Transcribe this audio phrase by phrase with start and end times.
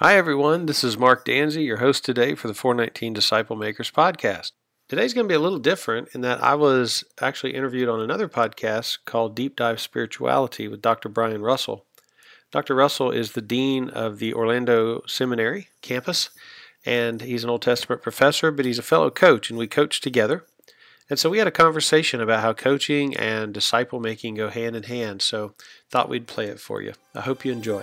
[0.00, 0.66] Hi, everyone.
[0.66, 4.52] This is Mark Danzi, your host today for the 419 Disciple Makers podcast.
[4.88, 8.28] Today's going to be a little different in that I was actually interviewed on another
[8.28, 11.08] podcast called Deep Dive Spirituality with Dr.
[11.08, 11.84] Brian Russell.
[12.52, 12.76] Dr.
[12.76, 16.30] Russell is the dean of the Orlando Seminary campus,
[16.86, 20.44] and he's an Old Testament professor, but he's a fellow coach, and we coach together.
[21.10, 24.84] And so we had a conversation about how coaching and disciple making go hand in
[24.84, 25.22] hand.
[25.22, 25.54] So
[25.90, 26.92] thought we'd play it for you.
[27.16, 27.82] I hope you enjoy.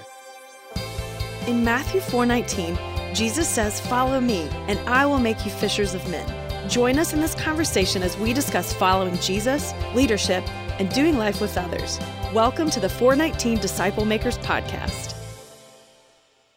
[1.47, 2.75] In Matthew 4:19,
[3.13, 6.25] Jesus says, "Follow me, and I will make you fishers of men."
[6.67, 10.43] Join us in this conversation as we discuss following Jesus, leadership,
[10.79, 11.99] and doing life with others.
[12.33, 15.13] Welcome to the 419 Disciple Makers podcast.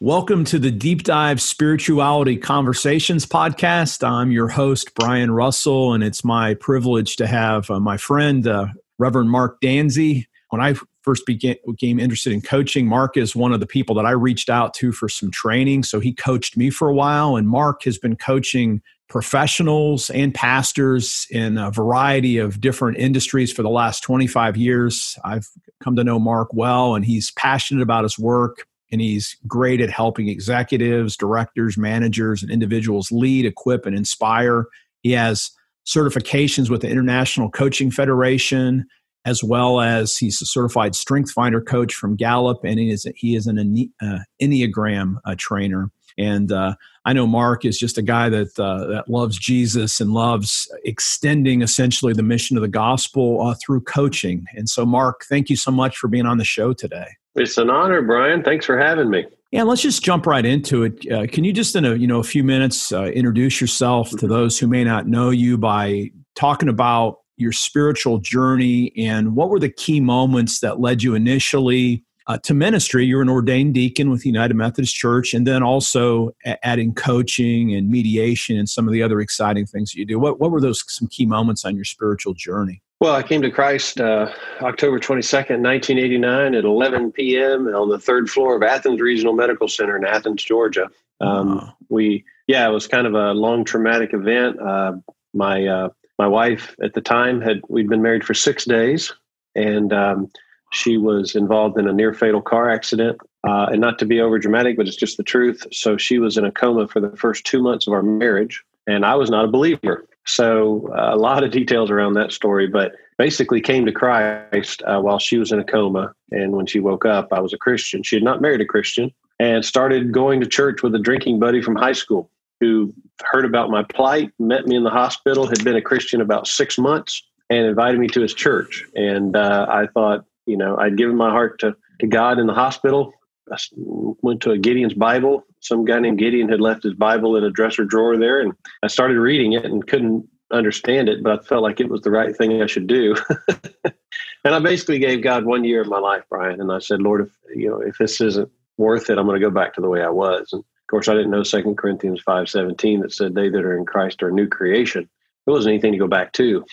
[0.00, 4.02] Welcome to the Deep Dive Spirituality Conversations podcast.
[4.02, 8.68] I'm your host, Brian Russell, and it's my privilege to have uh, my friend, uh,
[8.98, 10.27] Reverend Mark Danzy.
[10.50, 14.12] When I first became interested in coaching, Mark is one of the people that I
[14.12, 15.82] reached out to for some training.
[15.82, 21.26] So he coached me for a while, and Mark has been coaching professionals and pastors
[21.30, 25.16] in a variety of different industries for the last 25 years.
[25.24, 25.46] I've
[25.82, 28.66] come to know Mark well, and he's passionate about his work.
[28.90, 34.64] And he's great at helping executives, directors, managers, and individuals lead, equip, and inspire.
[35.02, 35.50] He has
[35.86, 38.86] certifications with the International Coaching Federation,
[39.24, 43.34] as well as he's a certified strength finder coach from Gallup, and he is he
[43.34, 45.90] is an uh, Enneagram uh, trainer.
[46.16, 50.12] And uh, I know Mark is just a guy that uh, that loves Jesus and
[50.12, 54.44] loves extending essentially the mission of the gospel uh, through coaching.
[54.54, 57.06] And so, Mark, thank you so much for being on the show today.
[57.36, 58.42] It's an honor, Brian.
[58.42, 59.26] Thanks for having me.
[59.52, 61.10] Yeah, let's just jump right into it.
[61.10, 64.26] Uh, can you just in a you know a few minutes uh, introduce yourself to
[64.26, 69.60] those who may not know you by talking about your spiritual journey and what were
[69.60, 73.06] the key moments that led you initially uh, to ministry.
[73.06, 77.88] You're an ordained deacon with United Methodist Church, and then also a- adding coaching and
[77.88, 80.18] mediation and some of the other exciting things that you do.
[80.18, 82.82] What, what were those some key moments on your spiritual journey?
[83.00, 87.68] Well, I came to Christ uh, October 22nd, 1989 at 11 p.m.
[87.68, 90.88] on the third floor of Athens Regional Medical Center in Athens, Georgia.
[91.20, 94.60] Um, We, yeah, it was kind of a long traumatic event.
[94.60, 94.94] Uh,
[95.32, 95.88] my uh,
[96.18, 99.12] my wife at the time had we'd been married for six days,
[99.54, 100.30] and um,
[100.72, 103.18] she was involved in a near fatal car accident.
[103.46, 105.64] Uh, and not to be over dramatic, but it's just the truth.
[105.72, 109.06] So she was in a coma for the first two months of our marriage, and
[109.06, 110.08] I was not a believer.
[110.26, 115.00] So uh, a lot of details around that story, but basically came to Christ uh,
[115.00, 116.12] while she was in a coma.
[116.32, 118.02] And when she woke up, I was a Christian.
[118.02, 121.62] She had not married a Christian and started going to church with a drinking buddy
[121.62, 122.92] from high school who
[123.22, 126.78] heard about my plight, met me in the hospital, had been a Christian about six
[126.78, 128.84] months, and invited me to his church.
[128.94, 132.54] And uh, I thought, you know, I'd given my heart to, to God in the
[132.54, 133.12] hospital.
[133.50, 135.44] I went to a Gideon's Bible.
[135.60, 138.52] Some guy named Gideon had left his Bible in a dresser drawer there, and
[138.82, 142.10] I started reading it and couldn't understand it, but I felt like it was the
[142.10, 143.14] right thing I should do.
[143.84, 147.22] and I basically gave God one year of my life, Brian, and I said, Lord,
[147.22, 149.88] if you know, if this isn't worth it, I'm going to go back to the
[149.88, 150.50] way I was.
[150.52, 153.76] And of course, I didn't know Second Corinthians five seventeen that said they that are
[153.76, 155.06] in Christ are a new creation.
[155.44, 156.64] There wasn't anything to go back to,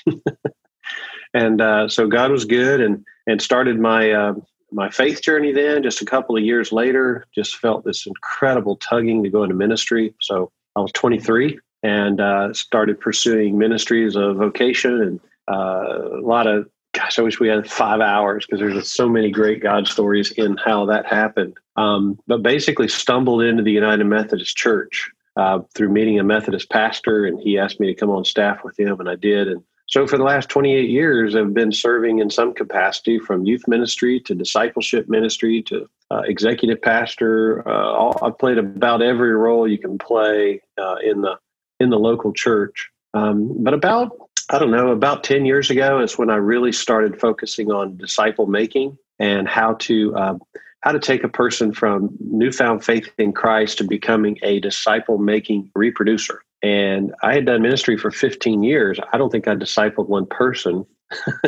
[1.34, 4.36] and uh, so God was good, and and started my uh,
[4.72, 5.52] my faith journey.
[5.52, 9.56] Then, just a couple of years later, just felt this incredible tugging to go into
[9.56, 10.14] ministry.
[10.22, 15.20] So I was 23 and uh, started pursuing ministries of vocation and
[15.52, 19.30] uh, a lot of gosh, I wish we had five hours because there's so many
[19.30, 21.58] great God stories in how that happened.
[21.78, 27.26] Um, but basically, stumbled into the United Methodist Church uh, through meeting a Methodist pastor,
[27.26, 29.48] and he asked me to come on staff with him, and I did.
[29.48, 33.68] And so, for the last 28 years, I've been serving in some capacity from youth
[33.68, 37.68] ministry to discipleship ministry to uh, executive pastor.
[37.68, 41.38] Uh, all, I've played about every role you can play uh, in the
[41.80, 42.90] in the local church.
[43.14, 44.12] Um, but about
[44.50, 48.46] I don't know, about 10 years ago is when I really started focusing on disciple
[48.46, 50.38] making and how to uh,
[50.86, 55.72] how to take a person from newfound faith in Christ to becoming a disciple making
[55.74, 56.44] reproducer.
[56.62, 59.00] And I had done ministry for 15 years.
[59.12, 60.86] I don't think I discipled one person.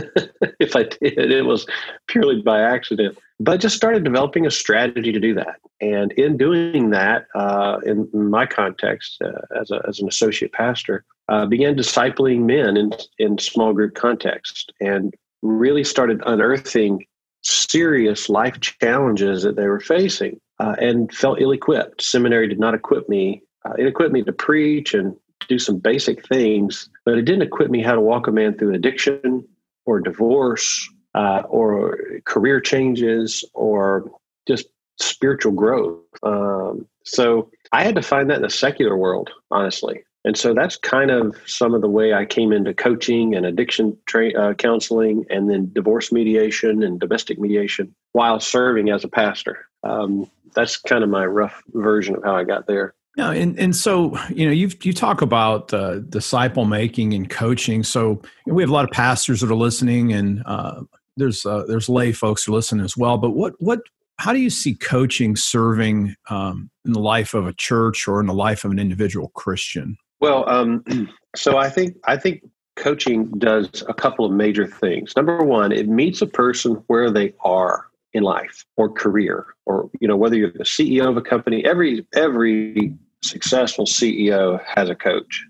[0.60, 1.68] if I did, it was
[2.08, 3.18] purely by accident.
[3.40, 5.60] But just started developing a strategy to do that.
[5.82, 11.06] And in doing that, uh, in my context uh, as, a, as an associate pastor,
[11.30, 15.14] uh, began discipling men in, in small group context and
[15.44, 17.06] really started unearthing
[17.48, 22.02] serious life challenges that they were facing uh, and felt ill equipped.
[22.02, 23.42] Seminary did not equip me.
[23.66, 25.16] Uh, it equipped me to preach and
[25.48, 28.74] do some basic things, but it didn't equip me how to walk a man through
[28.74, 29.48] addiction
[29.86, 34.12] or divorce uh, or career changes or
[34.48, 34.68] just
[35.00, 36.00] spiritual growth.
[36.24, 40.04] Um, So I had to find that in the secular world, honestly.
[40.28, 43.98] And so that's kind of some of the way I came into coaching and addiction
[44.08, 49.70] tra- uh, counseling and then divorce mediation and domestic mediation while serving as a pastor.
[49.84, 52.94] Um, that's kind of my rough version of how I got there.
[53.16, 57.84] Yeah, and, and so you know you you talk about uh, disciple making and coaching.
[57.84, 60.82] So you know, we have a lot of pastors that are listening, and uh,
[61.16, 63.18] there's uh, there's lay folks who listen as well.
[63.18, 63.80] But what what
[64.18, 68.26] how do you see coaching serving um, in the life of a church or in
[68.26, 69.98] the life of an individual Christian?
[70.20, 70.84] Well, um,
[71.36, 72.44] so I think I think
[72.76, 75.14] coaching does a couple of major things.
[75.16, 80.08] Number one, it meets a person where they are in life or career, or you
[80.08, 81.66] know whether you're the CEO of a company.
[81.66, 85.46] Every every successful CEO has a coach.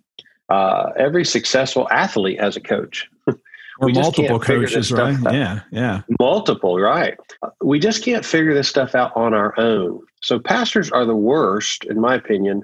[0.49, 3.09] Uh, every successful athlete has a coach.
[3.27, 5.17] or multiple coaches, right?
[5.31, 6.01] Yeah, yeah.
[6.19, 7.17] Multiple, right?
[7.61, 10.01] We just can't figure this stuff out on our own.
[10.21, 12.63] So pastors are the worst, in my opinion,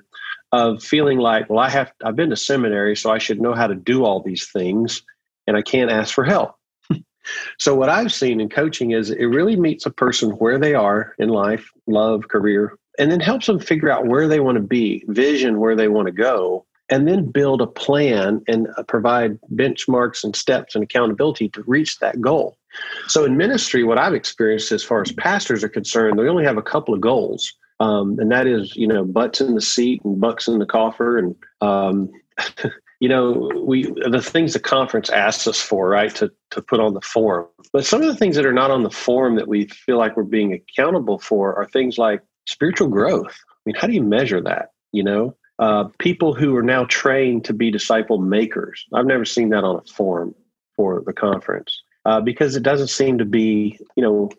[0.53, 3.65] of feeling like, well, I have I've been to seminary, so I should know how
[3.65, 5.01] to do all these things,
[5.47, 6.55] and I can't ask for help.
[7.57, 11.15] so what I've seen in coaching is it really meets a person where they are
[11.17, 15.03] in life, love, career, and then helps them figure out where they want to be,
[15.07, 20.23] vision where they want to go, and then build a plan and uh, provide benchmarks
[20.23, 22.59] and steps and accountability to reach that goal.
[23.07, 26.57] So in ministry, what I've experienced as far as pastors are concerned, they only have
[26.57, 27.51] a couple of goals.
[27.79, 31.17] Um, and that is, you know, butts in the seat and bucks in the coffer.
[31.17, 32.09] And, um,
[32.99, 36.93] you know, we, the things the conference asks us for, right, to, to put on
[36.93, 37.47] the form.
[37.71, 40.15] But some of the things that are not on the form that we feel like
[40.15, 43.35] we're being accountable for are things like spiritual growth.
[43.49, 44.71] I mean, how do you measure that?
[44.91, 48.85] You know, uh, people who are now trained to be disciple makers.
[48.93, 50.35] I've never seen that on a form
[50.75, 54.29] for the conference uh, because it doesn't seem to be, you know,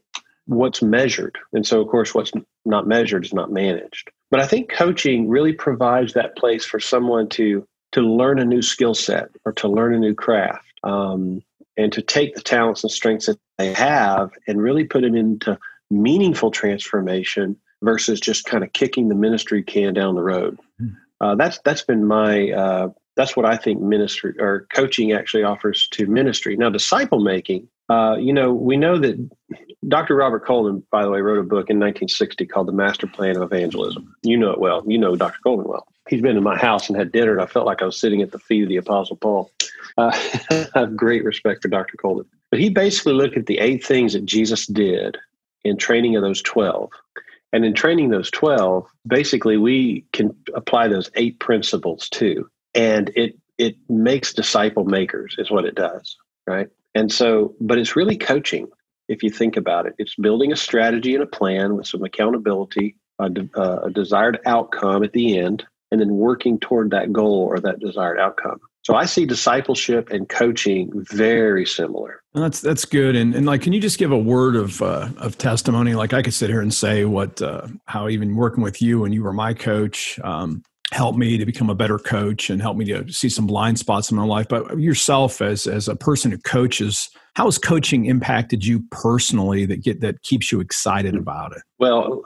[0.47, 1.39] what's measured.
[1.53, 2.33] And so, of course, what's
[2.65, 4.11] not measured is not managed.
[4.31, 8.61] But I think coaching really provides that place for someone to to learn a new
[8.61, 11.41] skill set or to learn a new craft um,
[11.77, 15.57] and to take the talents and strengths that they have and really put it into
[15.93, 20.59] meaningful transformation versus just kind of kicking the ministry can down the road.
[20.81, 20.89] Hmm.
[21.21, 25.89] Uh, that's that's been my uh, that's what I think ministry or coaching actually offers
[25.93, 26.57] to ministry.
[26.57, 29.17] Now, disciple making, uh, you know, we know that
[29.87, 30.17] Dr.
[30.17, 33.43] Robert Coleman, by the way, wrote a book in 1960 called The Master Plan of
[33.43, 34.15] Evangelism.
[34.23, 34.83] You know it well.
[34.87, 35.39] You know Dr.
[35.43, 35.87] Coleman well.
[36.09, 38.23] He's been in my house and had dinner, and I felt like I was sitting
[38.23, 39.51] at the feet of the Apostle Paul.
[39.99, 40.11] Uh,
[40.51, 41.97] I have great respect for Dr.
[41.97, 42.27] Coleman.
[42.51, 45.19] But he basically looked at the eight things that Jesus did
[45.65, 46.91] in training of those 12
[47.55, 52.51] and in training those 12, basically we can apply those eight principles too.
[52.75, 56.17] And it it makes disciple makers is what it does,
[56.49, 56.67] right?
[56.95, 58.69] And so, but it's really coaching
[59.09, 59.95] if you think about it.
[59.99, 65.13] It's building a strategy and a plan with some accountability, a, a desired outcome at
[65.13, 68.61] the end, and then working toward that goal or that desired outcome.
[68.83, 72.21] So I see discipleship and coaching very similar.
[72.35, 73.17] That's that's good.
[73.17, 75.95] And and like, can you just give a word of uh, of testimony?
[75.95, 79.13] Like, I could sit here and say what uh, how even working with you when
[79.13, 80.63] you were my coach um,
[80.95, 84.11] helped me to become a better coach and helped me to see some blind spots
[84.11, 84.47] in my life.
[84.49, 89.83] But yourself as as a person who coaches how has coaching impacted you personally that
[89.83, 91.63] get that keeps you excited about it?
[91.79, 92.23] Well,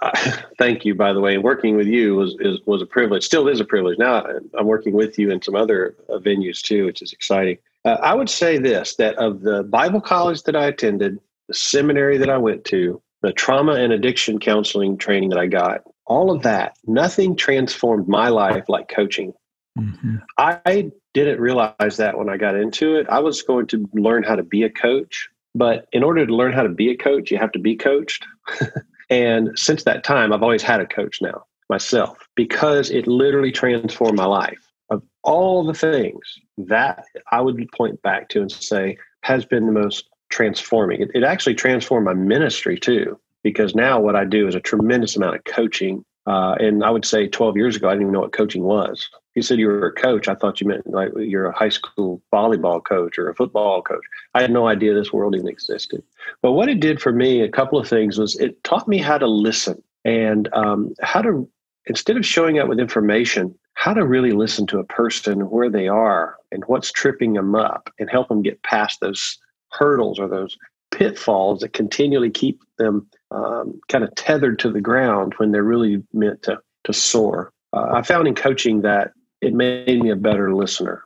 [0.59, 0.95] thank you.
[0.95, 3.25] By the way, working with you was is, was a privilege.
[3.25, 3.99] Still is a privilege.
[3.99, 4.27] Now
[4.59, 7.59] I'm working with you in some other uh, venues too, which is exciting.
[7.85, 12.19] Uh, I would say this: that of the Bible college that I attended, the seminary
[12.19, 16.43] that I went to, the trauma and addiction counseling training that I got, all of
[16.43, 19.33] that, nothing transformed my life like coaching.
[19.79, 20.17] Mm-hmm.
[20.39, 23.09] I didn't realize that when I got into it.
[23.09, 26.53] I was going to learn how to be a coach, but in order to learn
[26.53, 28.27] how to be a coach, you have to be coached.
[29.11, 34.17] and since that time, I've always had a coach now myself because it literally transformed
[34.17, 34.59] my life.
[34.91, 36.23] Of all the things
[36.57, 41.25] that I would point back to and say has been the most transforming, it, it
[41.25, 45.45] actually transformed my ministry too, because now what I do is a tremendous amount of
[45.45, 48.63] coaching uh, and I would say 12 years ago, I didn't even know what coaching
[48.63, 49.09] was.
[49.35, 50.29] You said you were a coach.
[50.29, 54.05] I thought you meant like you're a high school volleyball coach or a football coach.
[54.35, 56.03] I had no idea this world even existed.
[56.43, 59.17] But what it did for me, a couple of things was it taught me how
[59.17, 61.49] to listen and um, how to,
[61.87, 65.89] instead of showing up with information, how to really listen to a person where they
[65.89, 69.39] are and what's tripping them up and help them get past those
[69.71, 70.59] hurdles or those
[70.91, 76.03] pitfalls that continually keep them um, kind of tethered to the ground when they're really
[76.13, 77.53] meant to to soar.
[77.73, 81.05] Uh, I found in coaching that it made me a better listener.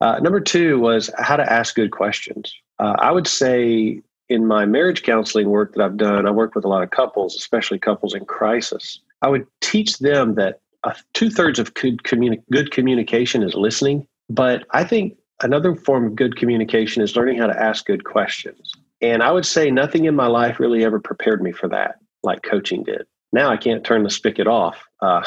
[0.00, 2.54] Uh, number two was how to ask good questions.
[2.78, 6.64] Uh, I would say in my marriage counseling work that I've done, I work with
[6.64, 9.00] a lot of couples, especially couples in crisis.
[9.22, 14.06] I would teach them that uh, two thirds of good, communi- good communication is listening.
[14.30, 18.72] But I think another form of good communication is learning how to ask good questions.
[19.02, 22.42] And I would say nothing in my life really ever prepared me for that, like
[22.42, 23.06] coaching did.
[23.32, 24.84] Now I can't turn the spigot off.
[25.00, 25.22] Uh,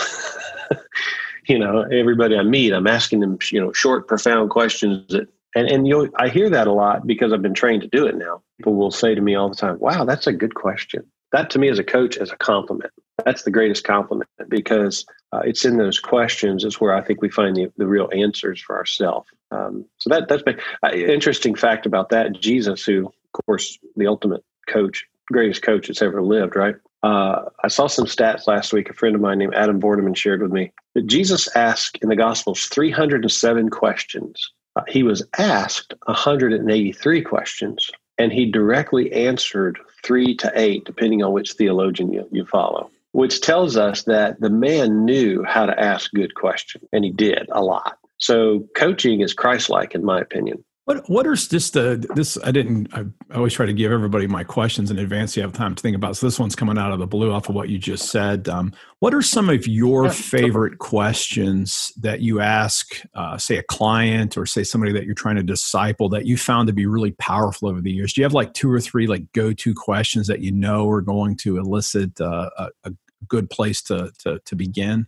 [1.48, 5.70] you know, everybody I meet, I'm asking them, you know, short, profound questions that, and
[5.70, 8.42] and you I hear that a lot because I've been trained to do it now.
[8.58, 11.60] People will say to me all the time, "Wow, that's a good question." That to
[11.60, 12.92] me as a coach is a compliment.
[13.25, 17.30] That's the greatest compliment because uh, it's in those questions is where I think we
[17.30, 19.27] find the, the real answers for ourselves.
[19.51, 22.34] Um, so that that's been uh, interesting fact about that.
[22.39, 26.75] Jesus, who of course the ultimate coach, greatest coach that's ever lived, right?
[27.03, 28.89] Uh, I saw some stats last week.
[28.89, 32.15] A friend of mine named Adam Borneman shared with me that Jesus asked in the
[32.15, 34.51] Gospels 307 questions.
[34.75, 41.33] Uh, he was asked 183 questions, and he directly answered three to eight, depending on
[41.33, 46.09] which theologian you, you follow, which tells us that the man knew how to ask
[46.13, 47.97] good questions, and he did a lot.
[48.17, 50.63] So, coaching is Christ like, in my opinion.
[50.85, 54.43] What what are just the this I didn't I always try to give everybody my
[54.43, 56.17] questions in advance so you have time to think about.
[56.17, 58.49] So this one's coming out of the blue off of what you just said.
[58.49, 64.37] Um, what are some of your favorite questions that you ask, uh, say a client
[64.37, 67.69] or say somebody that you're trying to disciple that you found to be really powerful
[67.69, 68.11] over the years?
[68.11, 71.01] Do you have like two or three like go to questions that you know are
[71.01, 72.91] going to elicit uh, a, a
[73.29, 75.07] good place to to, to begin?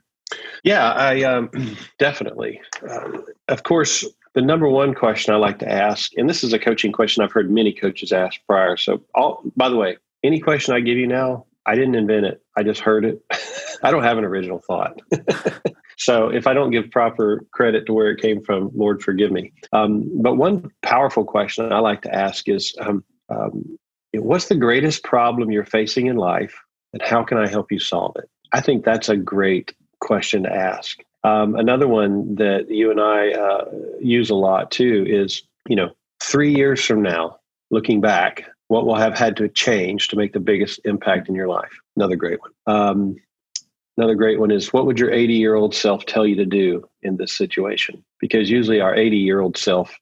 [0.63, 1.49] Yeah, I um,
[1.99, 2.61] definitely.
[2.89, 4.05] Um, of course,
[4.35, 7.31] the number one question I like to ask, and this is a coaching question I've
[7.31, 8.77] heard many coaches ask prior.
[8.77, 12.41] So, all, by the way, any question I give you now, I didn't invent it.
[12.55, 13.23] I just heard it.
[13.83, 15.01] I don't have an original thought.
[15.97, 19.53] so, if I don't give proper credit to where it came from, Lord, forgive me.
[19.71, 23.77] Um, but one powerful question I like to ask is um, um,
[24.13, 26.55] What's the greatest problem you're facing in life,
[26.93, 28.29] and how can I help you solve it?
[28.53, 30.99] I think that's a great question to ask.
[31.25, 33.65] Um, another one that you and I uh,
[33.99, 35.89] use a lot too is, you know,
[36.21, 37.39] three years from now,
[37.71, 41.47] looking back, what will have had to change to make the biggest impact in your
[41.47, 41.71] life?
[41.95, 42.51] Another great one.
[42.67, 43.15] Um,
[43.97, 46.87] another great one is what would your 80 year old self tell you to do
[47.01, 48.05] in this situation?
[48.19, 49.97] Because usually our 80 year old self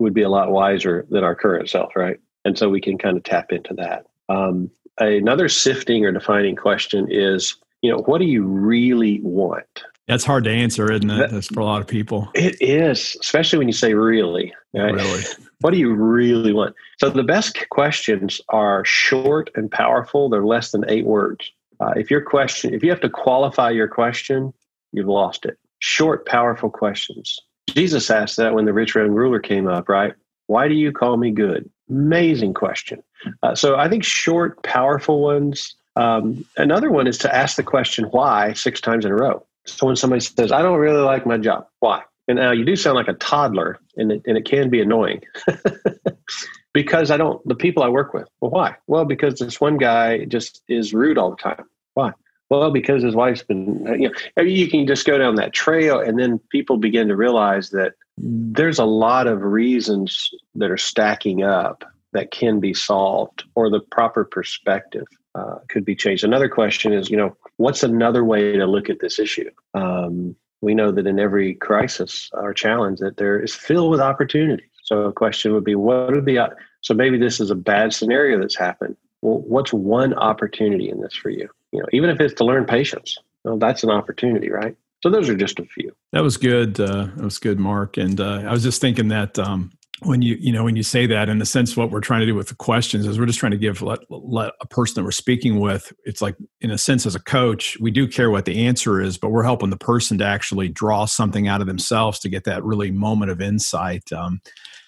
[0.00, 2.18] would be a lot wiser than our current self, right?
[2.44, 4.06] And so we can kind of tap into that.
[4.28, 9.84] Um, another sifting or defining question is, you know, what do you really want?
[10.06, 11.30] That's hard to answer, isn't it?
[11.30, 12.30] That's for a lot of people.
[12.34, 14.52] It is, especially when you say really.
[14.74, 14.94] Right?
[14.94, 15.22] Really.
[15.60, 16.74] what do you really want?
[17.00, 20.28] So the best questions are short and powerful.
[20.28, 21.50] They're less than eight words.
[21.80, 24.52] Uh, if your question, if you have to qualify your question,
[24.92, 25.58] you've lost it.
[25.78, 27.38] Short, powerful questions.
[27.68, 30.14] Jesus asked that when the rich young ruler came up, right?
[30.46, 31.68] Why do you call me good?
[31.88, 33.02] Amazing question.
[33.42, 35.74] Uh, so I think short, powerful ones.
[35.96, 39.46] Um, another one is to ask the question why six times in a row.
[39.66, 42.02] So when somebody says, I don't really like my job, why?
[42.28, 45.22] And now you do sound like a toddler, and it, and it can be annoying
[46.72, 48.76] because I don't, the people I work with, well, why?
[48.86, 51.64] Well, because this one guy just is rude all the time.
[51.94, 52.12] Why?
[52.50, 56.18] Well, because his wife's been, you know, you can just go down that trail, and
[56.18, 61.84] then people begin to realize that there's a lot of reasons that are stacking up
[62.12, 66.22] that can be solved, or the proper perspective uh, could be changed.
[66.24, 69.50] Another question is, you know, what's another way to look at this issue?
[69.74, 74.64] Um, we know that in every crisis or challenge that there is filled with opportunity.
[74.82, 78.38] So a question would be, what are the so maybe this is a bad scenario
[78.38, 78.96] that's happened.
[79.22, 81.48] Well, what's one opportunity in this for you?
[81.72, 84.76] You know, even if it's to learn patience, well, that's an opportunity, right?
[85.02, 85.92] So those are just a few.
[86.12, 86.78] That was good.
[86.78, 87.96] Uh, that was good, Mark.
[87.96, 91.06] And uh, I was just thinking that um, when you you know when you say
[91.06, 93.38] that in the sense what we're trying to do with the questions is we're just
[93.38, 96.76] trying to give let, let a person that we're speaking with it's like in a
[96.76, 99.76] sense as a coach we do care what the answer is but we're helping the
[99.76, 104.12] person to actually draw something out of themselves to get that really moment of insight
[104.12, 104.40] um,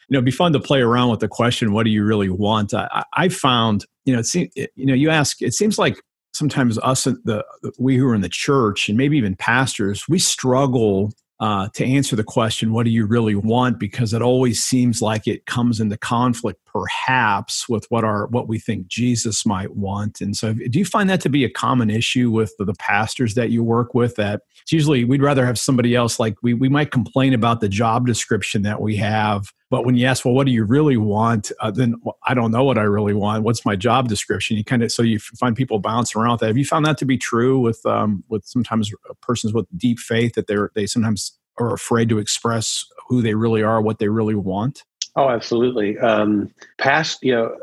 [0.09, 2.29] you know it'd be fun to play around with the question what do you really
[2.29, 2.73] want?
[2.75, 6.01] I, I found you know it seems you know you ask it seems like
[6.33, 7.45] sometimes us the
[7.79, 12.17] we who are in the church and maybe even pastors we struggle uh, to answer
[12.17, 13.79] the question, what do you really want?
[13.79, 18.59] Because it always seems like it comes into conflict, perhaps, with what our what we
[18.59, 20.21] think Jesus might want.
[20.21, 23.35] And so, do you find that to be a common issue with the, the pastors
[23.35, 24.17] that you work with?
[24.17, 26.21] That it's usually we'd rather have somebody else.
[26.21, 30.07] Like we we might complain about the job description that we have, but when you
[30.07, 31.51] ask, well, what do you really want?
[31.61, 33.43] Uh, then well, I don't know what I really want.
[33.43, 34.57] What's my job description?
[34.57, 36.47] You kind of so you find people bounce around with that.
[36.49, 38.91] Have you found that to be true with um, with sometimes
[39.23, 43.63] persons with deep faith that they're they sometimes are afraid to express who they really
[43.63, 44.85] are, what they really want?
[45.17, 45.99] Oh, absolutely.
[45.99, 47.57] Um, past, you know,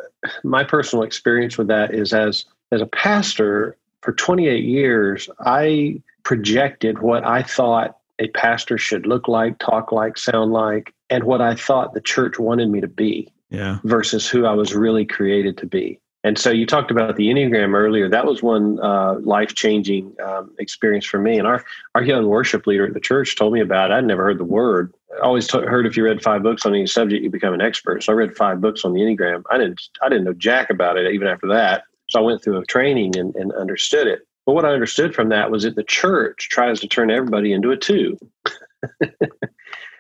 [0.43, 7.00] my personal experience with that is as as a pastor, for 28 years, I projected
[7.00, 11.55] what I thought a pastor should look like, talk like, sound like, and what I
[11.55, 13.79] thought the church wanted me to be yeah.
[13.83, 16.00] versus who I was really created to be.
[16.23, 18.07] And so you talked about the Enneagram earlier.
[18.07, 21.37] That was one uh, life changing um, experience for me.
[21.37, 21.65] And our,
[21.95, 23.95] our young worship leader at the church told me about it.
[23.95, 24.93] I'd never heard the word.
[25.21, 27.61] I always t- heard if you read five books on any subject, you become an
[27.61, 28.03] expert.
[28.03, 29.43] So I read five books on the Enneagram.
[29.51, 31.83] I didn't, I didn't know jack about it even after that.
[32.09, 34.25] So I went through a training and, and understood it.
[34.45, 37.71] But what I understood from that was that the church tries to turn everybody into
[37.71, 38.17] a two.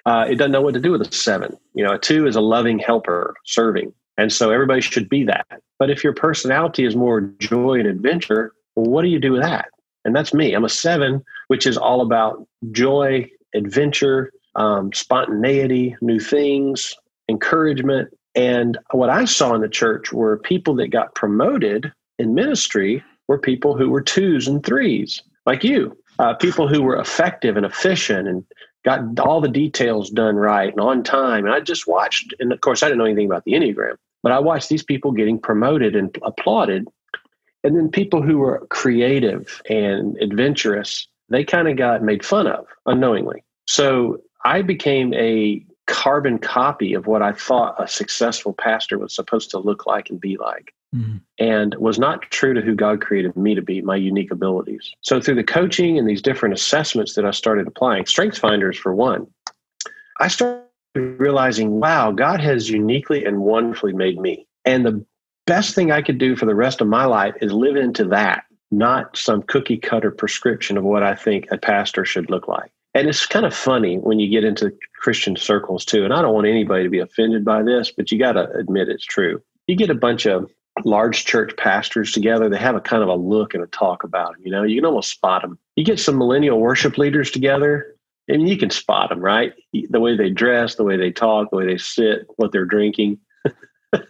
[0.05, 1.57] uh, it doesn't know what to do with a seven.
[1.73, 3.93] You know, a two is a loving helper, serving.
[4.17, 5.47] And so everybody should be that.
[5.79, 9.41] But if your personality is more joy and adventure, well, what do you do with
[9.41, 9.69] that?
[10.05, 10.53] And that's me.
[10.53, 16.95] I'm a seven, which is all about joy, adventure, um, spontaneity, new things,
[17.29, 18.09] encouragement.
[18.35, 23.37] And what I saw in the church were people that got promoted in ministry were
[23.37, 28.27] people who were twos and threes, like you, uh, people who were effective and efficient
[28.27, 28.43] and
[28.83, 31.45] got all the details done right and on time.
[31.45, 34.31] And I just watched, and of course, I didn't know anything about the Enneagram, but
[34.31, 36.87] I watched these people getting promoted and applauded.
[37.63, 42.65] And then people who were creative and adventurous, they kind of got made fun of
[42.85, 43.43] unknowingly.
[43.67, 49.49] So I became a carbon copy of what I thought a successful pastor was supposed
[49.51, 50.73] to look like and be like.
[50.93, 51.17] Mm-hmm.
[51.39, 54.93] And was not true to who God created me to be, my unique abilities.
[55.01, 58.93] So, through the coaching and these different assessments that I started applying, Strengths Finders for
[58.93, 59.25] one,
[60.19, 60.63] I started
[60.95, 64.45] realizing, wow, God has uniquely and wonderfully made me.
[64.65, 65.03] And the
[65.45, 68.45] best thing I could do for the rest of my life is live into that,
[68.71, 72.71] not some cookie cutter prescription of what I think a pastor should look like.
[72.93, 74.71] And it's kind of funny when you get into
[75.01, 76.03] Christian circles too.
[76.03, 78.89] And I don't want anybody to be offended by this, but you got to admit
[78.89, 79.41] it's true.
[79.67, 80.51] You get a bunch of
[80.83, 84.33] large church pastors together, they have a kind of a look and a talk about
[84.33, 84.41] them.
[84.43, 85.57] You know, you can almost spot them.
[85.75, 87.95] You get some millennial worship leaders together,
[88.27, 89.53] and you can spot them, right?
[89.71, 93.19] The way they dress, the way they talk, the way they sit, what they're drinking.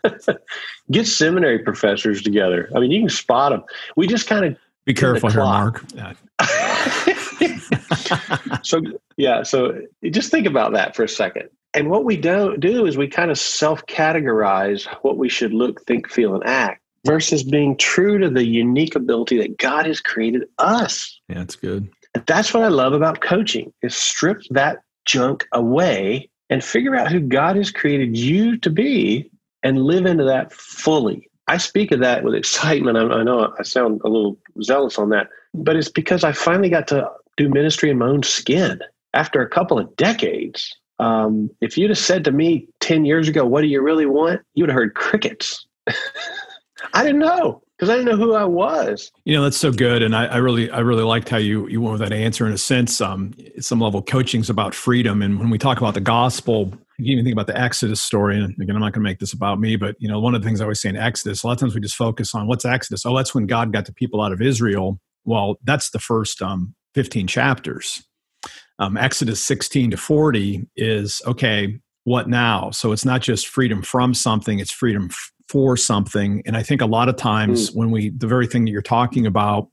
[0.91, 2.69] get seminary professors together.
[2.76, 3.63] I mean, you can spot them.
[3.95, 5.84] We just kind of be careful here, Mark.
[8.63, 8.82] so
[9.17, 11.49] yeah, so just think about that for a second.
[11.74, 15.86] And what we don't do is we kind of self categorize what we should look,
[15.86, 20.44] think, feel, and act versus being true to the unique ability that God has created
[20.60, 21.20] us.
[21.28, 21.90] Yeah, that's good.
[22.26, 27.20] That's what I love about coaching is strip that junk away and figure out who
[27.20, 29.30] God has created you to be
[29.64, 31.30] and live into that fully.
[31.48, 32.98] I speak of that with excitement.
[32.98, 36.70] I, I know I sound a little zealous on that, but it's because I finally
[36.70, 38.80] got to do ministry in my own skin
[39.14, 43.46] after a couple of decades um, if you'd have said to me 10 years ago,
[43.46, 44.42] what do you really want?
[44.54, 45.66] You would have heard crickets.
[46.94, 49.12] I didn't know because I didn't know who I was.
[49.26, 50.02] You know, that's so good.
[50.02, 52.54] And I, I, really, I really liked how you, you went with that answer in
[52.54, 53.02] a sense.
[53.02, 55.22] Um, some level coaching is about freedom.
[55.22, 58.39] And when we talk about the gospel, you even think about the Exodus story.
[58.39, 60.42] And again, I'm not going to make this about me, but you know, one of
[60.42, 62.48] the things I always say in Exodus, a lot of times we just focus on
[62.48, 63.06] what's Exodus.
[63.06, 65.00] Oh, that's when God got the people out of Israel.
[65.26, 68.04] Well, that's the first um, 15 chapters
[68.84, 72.69] um, Exodus 16 to 40 is okay, what now?
[72.72, 76.41] So it's not just freedom from something, it's freedom f- for something.
[76.46, 77.76] And I think a lot of times mm.
[77.76, 79.69] when we, the very thing that you're talking about,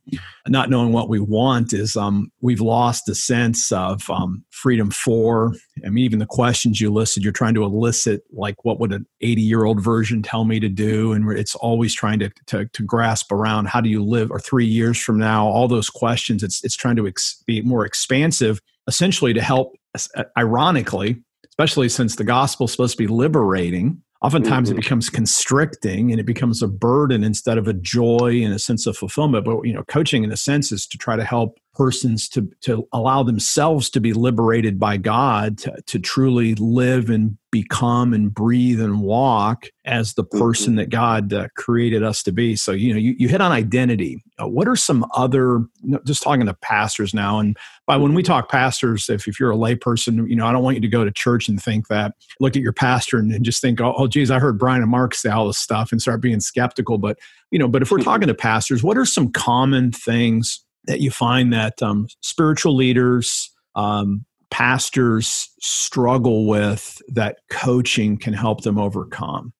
[0.46, 5.54] not knowing what we want is um, we've lost a sense of um, freedom for.
[5.84, 9.06] I mean, even the questions you listed, you're trying to elicit like what would an
[9.22, 11.12] 80 year old version tell me to do?
[11.12, 14.66] And it's always trying to, to, to, grasp around how do you live or three
[14.66, 16.42] years from now, all those questions.
[16.42, 19.76] It's, it's trying to ex- be more expansive essentially to help,
[20.16, 24.78] uh, ironically, especially since the gospel is supposed to be liberating, oftentimes mm-hmm.
[24.78, 28.86] it becomes constricting and it becomes a burden instead of a joy and a sense
[28.86, 32.28] of fulfillment but you know coaching in a sense is to try to help persons
[32.28, 38.14] to to allow themselves to be liberated by god to, to truly live and become
[38.14, 40.38] and breathe and walk as the mm-hmm.
[40.38, 42.54] person that God uh, created us to be.
[42.54, 44.22] So, you know, you, you hit on identity.
[44.40, 45.64] Uh, what are some other,
[46.04, 47.56] just talking to pastors now, and
[47.86, 50.76] by when we talk pastors, if, if you're a layperson, you know, I don't want
[50.76, 53.60] you to go to church and think that, look at your pastor and, and just
[53.60, 56.20] think, oh, oh, geez, I heard Brian and Mark say all this stuff and start
[56.20, 56.98] being skeptical.
[56.98, 57.18] But,
[57.50, 58.04] you know, but if we're mm-hmm.
[58.04, 63.50] talking to pastors, what are some common things that you find that um, spiritual leaders,
[63.74, 69.52] um, pastors struggle with that coaching can help them overcome?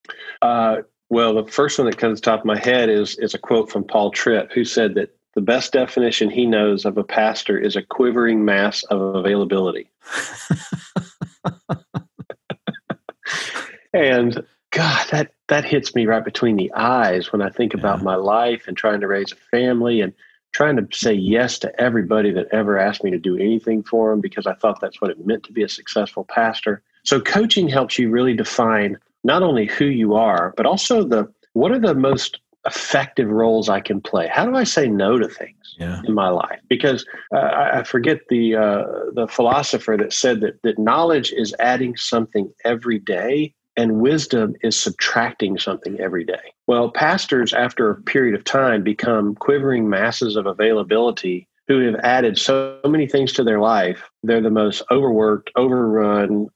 [0.43, 0.79] Uh,
[1.09, 3.39] well, the first one that comes to the top of my head is is a
[3.39, 7.59] quote from Paul Tripp, who said that the best definition he knows of a pastor
[7.59, 9.91] is a quivering mass of availability.
[13.93, 18.15] and God, that that hits me right between the eyes when I think about my
[18.15, 20.13] life and trying to raise a family and
[20.53, 24.21] trying to say yes to everybody that ever asked me to do anything for them
[24.21, 26.83] because I thought that's what it meant to be a successful pastor.
[27.05, 31.73] So coaching helps you really define not only who you are, but also the what
[31.73, 34.29] are the most effective roles I can play?
[34.29, 36.01] How do I say no to things yeah.
[36.05, 36.61] in my life?
[36.69, 38.85] Because uh, I forget the uh,
[39.15, 44.77] the philosopher that said that that knowledge is adding something every day, and wisdom is
[44.77, 46.53] subtracting something every day.
[46.67, 52.37] Well, pastors, after a period of time, become quivering masses of availability who have added
[52.37, 54.11] so many things to their life.
[54.23, 56.49] They're the most overworked, overrun,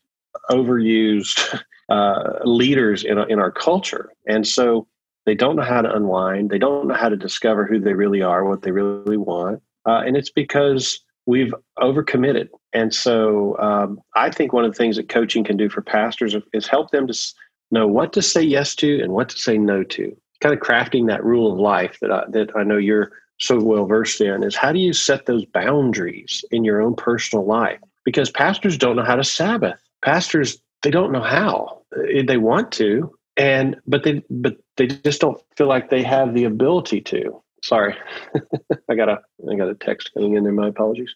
[0.51, 4.11] overused uh, leaders in, in our culture.
[4.27, 4.89] And so
[5.27, 6.51] they don't know how to unwind.
[6.51, 9.63] They don't know how to discover who they really are, what they really want.
[9.87, 12.49] Uh, and it's because we've overcommitted.
[12.73, 16.35] And so um, I think one of the things that coaching can do for pastors
[16.53, 17.35] is help them to
[17.71, 20.17] know what to say yes to and what to say no to.
[20.41, 23.87] Kind of crafting that rule of life that I, that I know you're so well
[23.87, 27.81] versed in is how do you set those boundaries in your own personal life?
[28.05, 29.81] Because pastors don't know how to Sabbath.
[30.03, 31.81] Pastors, they don't know how.
[32.27, 36.45] They want to, and but they but they just don't feel like they have the
[36.45, 37.97] ability to sorry.
[38.91, 39.19] I got a
[39.51, 40.53] i got a text coming in there.
[40.53, 41.13] My apologies.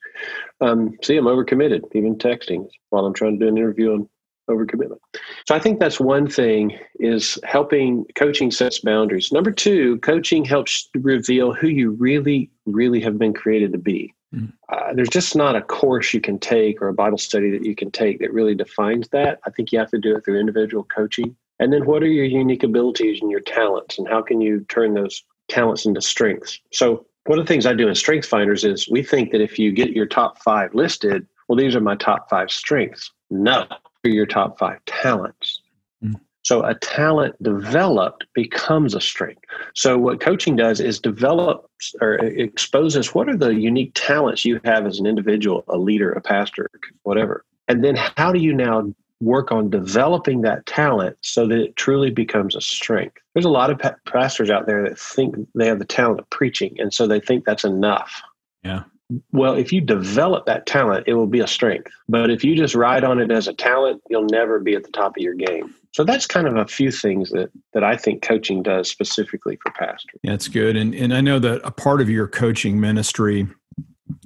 [0.61, 4.09] Um, see i'm overcommitted even texting while i'm trying to do an interview on
[4.51, 4.99] overcommitment.
[5.47, 9.31] So i think that's one thing is helping coaching sets boundaries.
[9.31, 14.13] Number two coaching helps reveal who you really really have been created to be.
[14.35, 14.53] Mm.
[14.69, 17.75] uh, there's just not a course you can take or a bible study that you
[17.75, 19.41] can take that really defines that.
[19.47, 21.35] I think you have to do it through individual coaching.
[21.61, 24.93] And then what are your unique abilities and your talents, and how can you turn
[24.93, 26.61] those talents into strengths?
[26.73, 29.59] So, one of the things I do in Strength Finders is we think that if
[29.59, 33.11] you get your top five listed, well, these are my top five strengths.
[33.31, 33.67] No,
[34.05, 35.61] are your top five talents.
[36.03, 36.15] Mm.
[36.43, 39.43] So a talent developed becomes a strength.
[39.75, 44.87] So what coaching does is develop or exposes what are the unique talents you have
[44.87, 46.71] as an individual, a leader, a pastor,
[47.03, 47.45] whatever.
[47.67, 52.11] And then how do you now work on developing that talent so that it truly
[52.11, 53.17] becomes a strength.
[53.35, 56.77] There's a lot of pastors out there that think they have the talent of preaching,
[56.79, 58.23] and so they think that's enough.
[58.63, 58.85] Yeah.
[59.33, 61.91] Well, if you develop that talent, it will be a strength.
[62.09, 64.91] But if you just ride on it as a talent, you'll never be at the
[64.91, 65.75] top of your game.
[65.93, 69.73] So that's kind of a few things that that I think coaching does specifically for
[69.73, 70.21] pastors.
[70.23, 70.77] Yeah, it's good.
[70.77, 73.49] And and I know that a part of your coaching ministry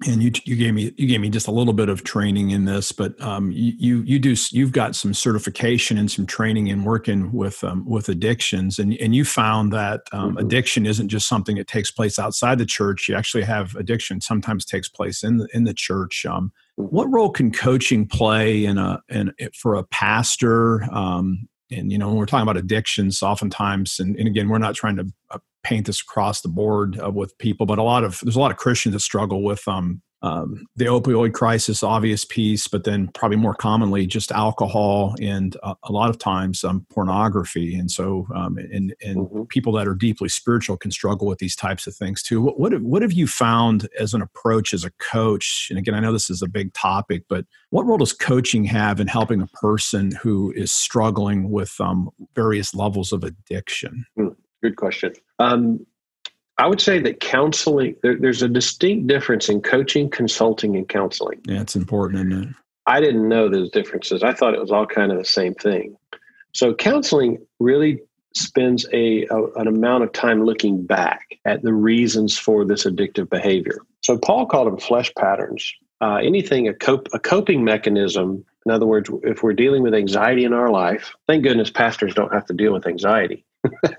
[0.07, 2.65] and you you gave me you gave me just a little bit of training in
[2.65, 7.33] this, but um, you you do you've got some certification and some training in working
[7.33, 10.39] with um, with addictions, and and you found that um, mm-hmm.
[10.39, 13.09] addiction isn't just something that takes place outside the church.
[13.09, 16.25] You actually have addiction sometimes takes place in the in the church.
[16.27, 16.95] Um, mm-hmm.
[16.95, 20.85] what role can coaching play in a in for a pastor?
[20.93, 24.75] Um, and you know when we're talking about addictions, oftentimes, and, and again, we're not
[24.75, 28.21] trying to uh, paint this across the board uh, with people, but a lot of
[28.23, 32.69] there's a lot of Christians that struggle with um, um, the opioid crisis, obvious piece,
[32.69, 37.75] but then probably more commonly just alcohol and uh, a lot of times um, pornography.
[37.75, 39.43] And so, um, and, and mm-hmm.
[39.45, 42.41] people that are deeply spiritual can struggle with these types of things too.
[42.41, 45.67] What, what, what have you found as an approach as a coach?
[45.71, 49.01] And again, I know this is a big topic, but what role does coaching have
[49.01, 54.07] in helping a person who is struggling with um, various levels of addiction?
[54.17, 55.15] Mm, good question.
[55.43, 55.87] Um,
[56.59, 61.41] I would say that counseling, there, there's a distinct difference in coaching, consulting, and counseling.
[61.47, 62.55] Yeah, it's important, isn't it?
[62.87, 64.23] I didn't know those differences.
[64.23, 65.97] I thought it was all kind of the same thing.
[66.53, 68.01] So counseling really
[68.35, 73.29] spends a, a, an amount of time looking back at the reasons for this addictive
[73.31, 73.79] behavior.
[74.03, 75.73] So Paul called them flesh patterns.
[76.01, 78.45] Uh, anything a, cope, a coping mechanism.
[78.67, 82.33] In other words, if we're dealing with anxiety in our life, thank goodness pastors don't
[82.33, 83.45] have to deal with anxiety.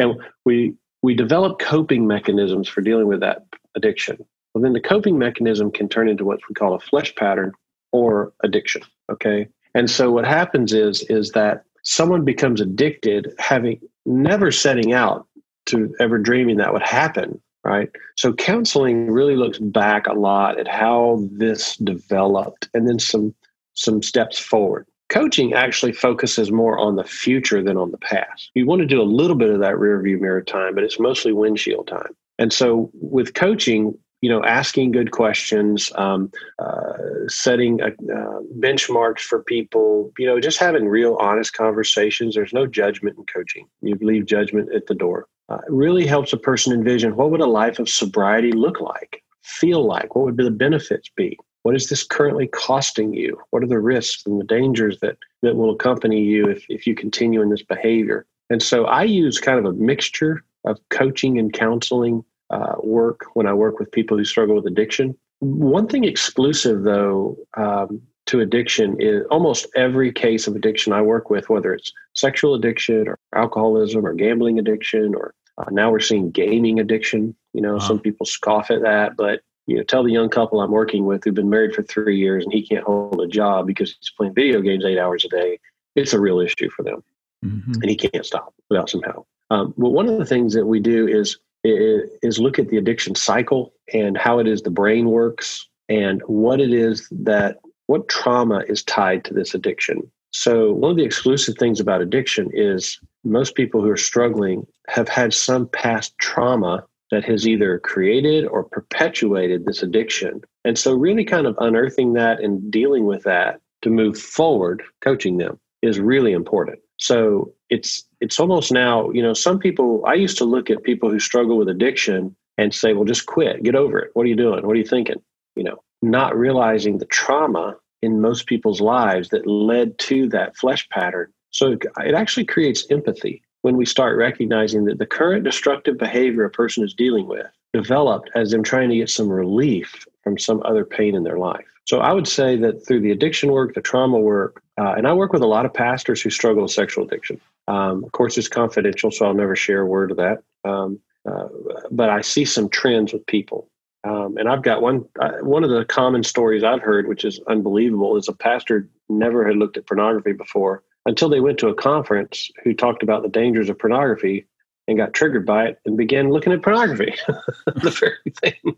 [0.00, 4.18] and we we develop coping mechanisms for dealing with that addiction.
[4.54, 7.52] Well, then the coping mechanism can turn into what we call a flesh pattern
[7.92, 8.82] or addiction.
[9.10, 9.48] Okay.
[9.74, 15.26] And so what happens is is that someone becomes addicted having never setting out
[15.66, 20.66] to ever dreaming that would happen right so counseling really looks back a lot at
[20.66, 23.34] how this developed and then some
[23.74, 28.50] some steps forward Coaching actually focuses more on the future than on the past.
[28.54, 31.00] You want to do a little bit of that rear view mirror time, but it's
[31.00, 32.14] mostly windshield time.
[32.38, 36.92] And so with coaching, you know, asking good questions, um, uh,
[37.26, 42.34] setting a, uh, benchmarks for people, you know, just having real honest conversations.
[42.34, 43.66] There's no judgment in coaching.
[43.82, 45.26] You leave judgment at the door.
[45.48, 49.24] Uh, it really helps a person envision what would a life of sobriety look like,
[49.42, 51.36] feel like, what would the benefits be?
[51.62, 53.38] What is this currently costing you?
[53.50, 56.94] What are the risks and the dangers that, that will accompany you if, if you
[56.94, 58.26] continue in this behavior?
[58.48, 63.46] And so I use kind of a mixture of coaching and counseling uh, work when
[63.46, 65.16] I work with people who struggle with addiction.
[65.38, 71.30] One thing exclusive, though, um, to addiction is almost every case of addiction I work
[71.30, 76.30] with, whether it's sexual addiction or alcoholism or gambling addiction, or uh, now we're seeing
[76.30, 77.34] gaming addiction.
[77.54, 80.72] You know, some people scoff at that, but you know, tell the young couple I'm
[80.72, 83.94] working with who've been married for three years and he can't hold a job because
[84.00, 85.60] he's playing video games eight hours a day.
[85.94, 87.04] It's a real issue for them,
[87.44, 87.74] mm-hmm.
[87.74, 89.28] and he can't stop without some help.
[89.50, 93.14] Um, but one of the things that we do is is look at the addiction
[93.14, 98.64] cycle and how it is the brain works and what it is that what trauma
[98.66, 100.10] is tied to this addiction.
[100.32, 105.08] So, one of the exclusive things about addiction is most people who are struggling have
[105.08, 110.42] had some past trauma that has either created or perpetuated this addiction.
[110.64, 115.38] And so, really kind of unearthing that and dealing with that to move forward, coaching
[115.38, 116.78] them is really important.
[116.98, 121.10] So, it's it's almost now, you know, some people I used to look at people
[121.10, 123.62] who struggle with addiction and say, "Well, just quit.
[123.62, 124.10] Get over it.
[124.14, 124.66] What are you doing?
[124.66, 125.22] What are you thinking?"
[125.56, 130.88] You know, not realizing the trauma in most people's lives that led to that flesh
[130.88, 131.32] pattern.
[131.50, 136.50] So it actually creates empathy when we start recognizing that the current destructive behavior a
[136.50, 140.84] person is dealing with developed as them trying to get some relief from some other
[140.84, 141.66] pain in their life.
[141.86, 145.12] So I would say that through the addiction work, the trauma work, uh, and I
[145.12, 147.40] work with a lot of pastors who struggle with sexual addiction.
[147.68, 150.42] Um, of course, it's confidential, so I'll never share a word of that.
[150.64, 151.48] Um, uh,
[151.90, 153.68] but I see some trends with people.
[154.04, 157.38] Um, and I've got one uh, one of the common stories I've heard, which is
[157.48, 161.74] unbelievable, is a pastor never had looked at pornography before until they went to a
[161.74, 164.46] conference who talked about the dangers of pornography
[164.86, 167.14] and got triggered by it and began looking at pornography.
[167.66, 168.76] the very thing.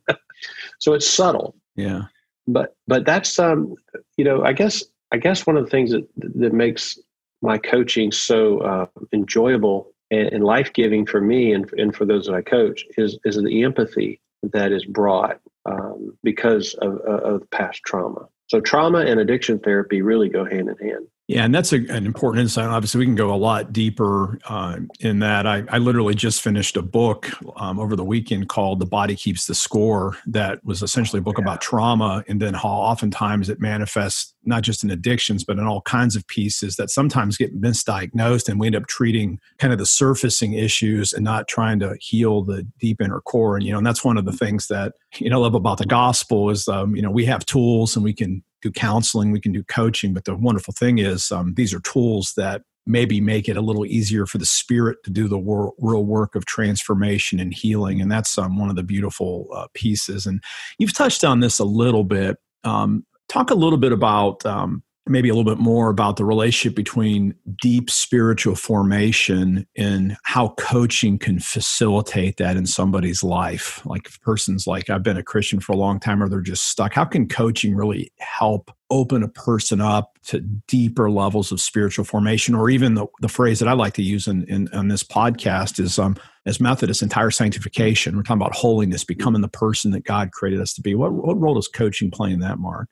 [0.78, 1.56] so it's subtle.
[1.76, 2.02] Yeah.
[2.46, 3.74] But but that's um
[4.16, 6.98] you know I guess I guess one of the things that that makes
[7.40, 12.26] my coaching so uh, enjoyable and, and life giving for me and and for those
[12.26, 17.82] that I coach is is the empathy that is brought um, because of, of past
[17.85, 18.26] trauma.
[18.48, 21.06] So trauma and addiction therapy really go hand in hand.
[21.28, 22.66] Yeah, and that's a, an important insight.
[22.66, 25.46] Obviously, we can go a lot deeper uh, in that.
[25.46, 29.46] I, I, literally just finished a book um, over the weekend called "The Body Keeps
[29.46, 31.44] the Score." That was essentially a book yeah.
[31.44, 35.82] about trauma, and then how oftentimes it manifests not just in addictions, but in all
[35.82, 39.87] kinds of pieces that sometimes get misdiagnosed, and we end up treating kind of the
[39.87, 43.56] surfacing issues and not trying to heal the deep inner core.
[43.56, 45.87] And you know, and that's one of the things that you know love about the
[45.87, 49.53] gospel is um, you know we have tools and we can do counseling, we can
[49.53, 50.14] do coaching.
[50.14, 53.87] But the wonderful thing is, um, these are tools that maybe make it a little
[53.87, 58.01] easier for the spirit to do the wor- real work of transformation and healing.
[58.01, 60.27] And that's um, one of the beautiful uh, pieces.
[60.27, 60.42] And
[60.79, 62.38] you've touched on this a little bit.
[62.64, 66.76] Um, talk a little bit about um, maybe a little bit more about the relationship
[66.76, 73.84] between deep spiritual formation and how coaching can facilitate that in somebody's life.
[73.84, 76.68] Like if person's like, I've been a Christian for a long time, or they're just
[76.68, 76.94] stuck.
[76.94, 82.54] How can coaching really help open a person up to deeper levels of spiritual formation?
[82.54, 85.80] Or even the, the phrase that I like to use in, in, in this podcast
[85.80, 88.16] is um, as Methodist, entire sanctification.
[88.16, 90.94] We're talking about holiness, becoming the person that God created us to be.
[90.94, 92.88] What, what role does coaching play in that, Mark?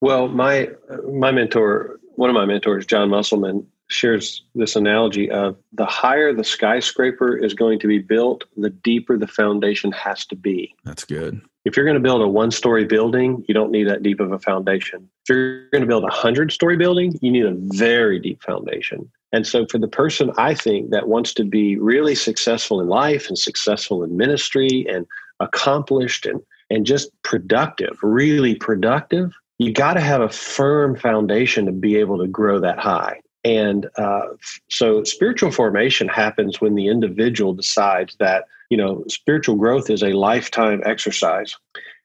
[0.00, 0.70] Well, my
[1.08, 6.44] my mentor, one of my mentors, John Musselman, shares this analogy of the higher the
[6.44, 10.74] skyscraper is going to be built, the deeper the foundation has to be.
[10.84, 11.40] That's good.
[11.64, 14.32] If you're going to build a one story building, you don't need that deep of
[14.32, 15.08] a foundation.
[15.24, 19.10] If you're going to build a hundred story building, you need a very deep foundation.
[19.32, 23.28] And so, for the person I think that wants to be really successful in life
[23.28, 25.06] and successful in ministry and
[25.40, 31.72] accomplished and, and just productive, really productive, you got to have a firm foundation to
[31.72, 33.20] be able to grow that high.
[33.44, 34.28] And uh,
[34.70, 40.14] so spiritual formation happens when the individual decides that, you know, spiritual growth is a
[40.14, 41.58] lifetime exercise.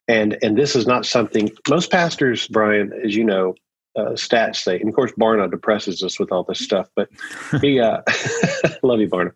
[0.09, 3.55] And, and this is not something most pastors, Brian, as you know,
[3.95, 7.07] uh, stats say, and of course Barna depresses us with all this stuff, but
[7.61, 8.01] he, uh,
[8.83, 9.31] love you, Barna.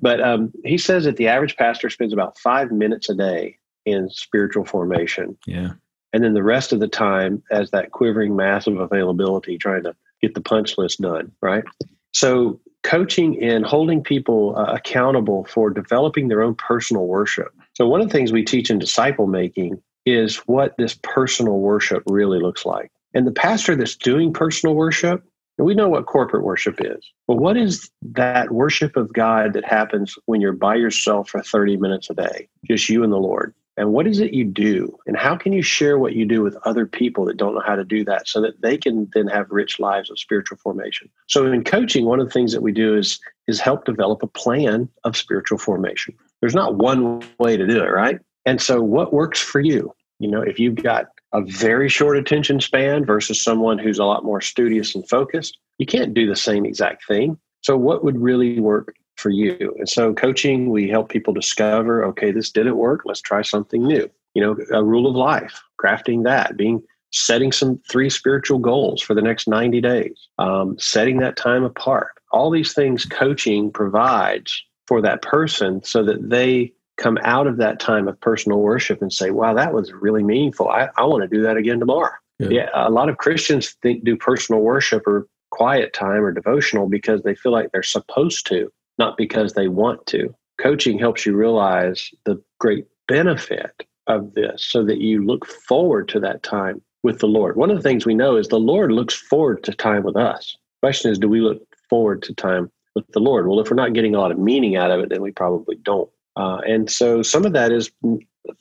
[0.00, 4.08] But um, he says that the average pastor spends about five minutes a day in
[4.08, 5.36] spiritual formation.
[5.46, 5.72] Yeah
[6.12, 9.94] and then the rest of the time as that quivering mass of availability trying to
[10.20, 11.64] get the punch list done right?
[12.12, 17.54] So coaching and holding people uh, accountable for developing their own personal worship.
[17.74, 22.02] So one of the things we teach in disciple making is what this personal worship
[22.06, 22.90] really looks like.
[23.14, 25.24] And the pastor that's doing personal worship
[25.58, 27.04] we know what corporate worship is.
[27.26, 31.76] But what is that worship of god that happens when you're by yourself for 30
[31.76, 35.16] minutes a day just you and the lord and what is it you do and
[35.16, 37.84] how can you share what you do with other people that don't know how to
[37.84, 41.64] do that so that they can then have rich lives of spiritual formation so in
[41.64, 45.16] coaching one of the things that we do is is help develop a plan of
[45.16, 48.18] spiritual formation There's not one way to do it, right?
[48.46, 49.94] And so, what works for you?
[50.18, 54.24] You know, if you've got a very short attention span versus someone who's a lot
[54.24, 57.38] more studious and focused, you can't do the same exact thing.
[57.62, 59.74] So, what would really work for you?
[59.78, 63.02] And so, coaching, we help people discover okay, this didn't work.
[63.04, 64.10] Let's try something new.
[64.34, 69.14] You know, a rule of life, crafting that, being setting some three spiritual goals for
[69.14, 72.12] the next 90 days, um, setting that time apart.
[72.30, 77.80] All these things coaching provides for that person so that they come out of that
[77.80, 80.68] time of personal worship and say, wow, that was really meaningful.
[80.68, 82.12] I, I want to do that again tomorrow.
[82.38, 82.48] Yeah.
[82.50, 87.22] yeah, a lot of Christians think do personal worship or quiet time or devotional because
[87.22, 90.32] they feel like they're supposed to, not because they want to.
[90.60, 96.20] Coaching helps you realize the great benefit of this so that you look forward to
[96.20, 97.56] that time with the Lord.
[97.56, 100.56] One of the things we know is the Lord looks forward to time with us.
[100.82, 103.48] Question is, do we look forward to time with the Lord?
[103.48, 105.76] Well, if we're not getting a lot of meaning out of it, then we probably
[105.76, 106.10] don't.
[106.36, 107.90] Uh, and so some of that is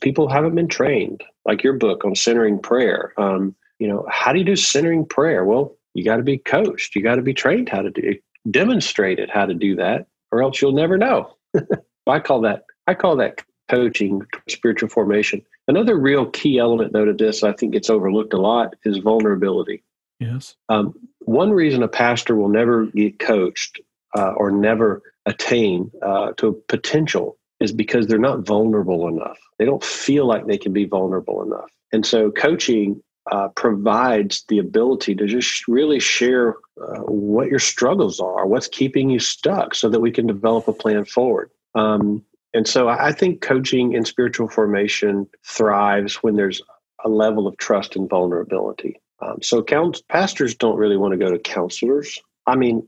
[0.02, 3.14] people haven't been trained, like your book on centering prayer.
[3.18, 5.46] Um, you know, how do you do centering prayer?
[5.46, 6.96] Well, you got to be coached.
[6.96, 10.42] You got to be trained how to do it, demonstrated how to do that, or
[10.42, 11.36] else you'll never know.
[12.08, 15.44] I call that I call that coaching spiritual formation.
[15.68, 19.84] Another real key element, though, to this I think gets overlooked a lot is vulnerability.
[20.20, 20.56] Yes.
[20.70, 23.80] Um, one reason a pastor will never get coached
[24.18, 29.38] uh, or never attain uh, to potential is because they're not vulnerable enough.
[29.60, 31.70] They don't feel like they can be vulnerable enough.
[31.92, 38.20] And so coaching uh, provides the ability to just really share uh, what your struggles
[38.20, 41.50] are, what's keeping you stuck, so that we can develop a plan forward.
[41.76, 46.62] Um, and so I think coaching and spiritual formation thrives when there's
[47.06, 49.00] a level of trust and vulnerability.
[49.22, 52.18] Um, so count, pastors don't really want to go to counselors.
[52.48, 52.88] I mean,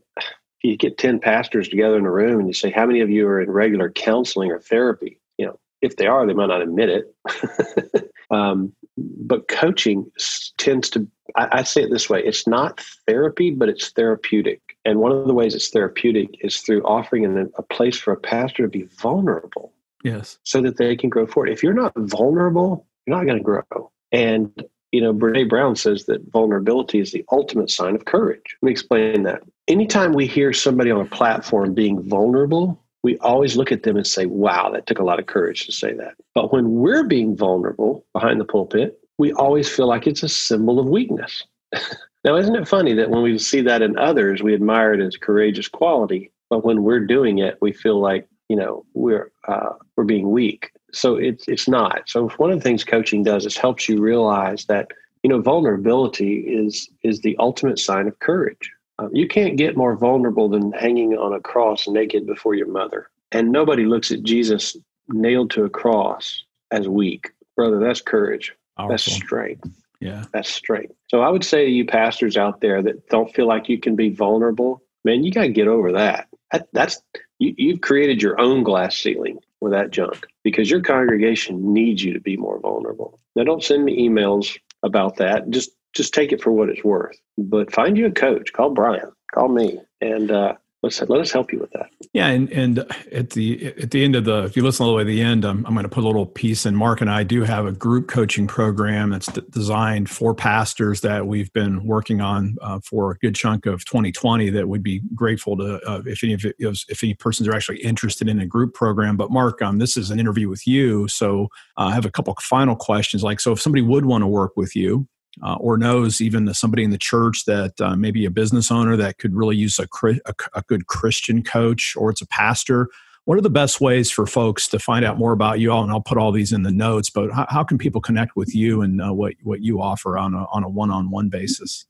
[0.62, 3.26] you get 10 pastors together in a room and you say, how many of you
[3.26, 5.18] are in regular counseling or therapy?
[5.38, 8.10] You know, if they are, they might not admit it.
[8.32, 10.10] um, but coaching
[10.56, 14.60] tends to, I, I say it this way it's not therapy, but it's therapeutic.
[14.84, 18.16] And one of the ways it's therapeutic is through offering an, a place for a
[18.16, 19.72] pastor to be vulnerable.
[20.02, 20.38] Yes.
[20.42, 21.50] So that they can grow forward.
[21.50, 23.92] If you're not vulnerable, you're not going to grow.
[24.10, 28.56] And you know, Brene Brown says that vulnerability is the ultimate sign of courage.
[28.60, 29.42] Let me explain that.
[29.66, 34.06] Anytime we hear somebody on a platform being vulnerable, we always look at them and
[34.06, 36.14] say, wow, that took a lot of courage to say that.
[36.34, 40.78] But when we're being vulnerable behind the pulpit, we always feel like it's a symbol
[40.78, 41.44] of weakness.
[42.24, 45.16] now, isn't it funny that when we see that in others, we admire it as
[45.16, 50.04] courageous quality, but when we're doing it, we feel like, you know, we're, uh, we're
[50.04, 52.08] being weak so it's it's not.
[52.08, 54.88] So one of the things coaching does is helps you realize that
[55.22, 58.70] you know vulnerability is is the ultimate sign of courage.
[59.02, 63.08] Uh, you can't get more vulnerable than hanging on a cross naked before your mother.
[63.32, 64.76] And nobody looks at Jesus
[65.08, 67.78] nailed to a cross as weak, brother.
[67.78, 68.52] That's courage.
[68.76, 68.92] Powerful.
[68.92, 69.68] That's strength.
[70.00, 70.94] Yeah, that's strength.
[71.08, 73.96] So I would say to you pastors out there that don't feel like you can
[73.96, 76.28] be vulnerable, man, you got to get over that.
[76.50, 77.00] that that's
[77.38, 82.12] you, you've created your own glass ceiling with that junk because your congregation needs you
[82.12, 83.18] to be more vulnerable.
[83.36, 85.48] Now, don't send me emails about that.
[85.50, 87.18] Just just take it for what it's worth.
[87.38, 88.52] But find you a coach.
[88.52, 89.12] Call Brian.
[89.32, 91.88] Call me, and uh, let's let us help you with that.
[92.12, 92.78] Yeah, and and
[93.10, 95.22] at the at the end of the, if you listen all the way to the
[95.22, 96.66] end, I'm, I'm going to put a little piece.
[96.66, 101.26] And Mark and I do have a group coaching program that's designed for pastors that
[101.26, 104.50] we've been working on uh, for a good chunk of 2020.
[104.50, 107.78] That would be grateful to uh, if any of it, if any persons are actually
[107.78, 109.16] interested in a group program.
[109.16, 112.36] But Mark, um, this is an interview with you, so uh, I have a couple
[112.40, 113.22] final questions.
[113.22, 115.06] Like, so if somebody would want to work with you,
[115.42, 119.18] uh, or knows even somebody in the church that uh, maybe a business owner that
[119.18, 119.88] could really use a,
[120.26, 122.88] a, a, good Christian coach, or it's a pastor.
[123.24, 125.82] What are the best ways for folks to find out more about you all?
[125.82, 127.08] And I'll put all these in the notes.
[127.08, 130.34] But how, how can people connect with you and uh, what what you offer on
[130.34, 131.86] a on a one on one basis?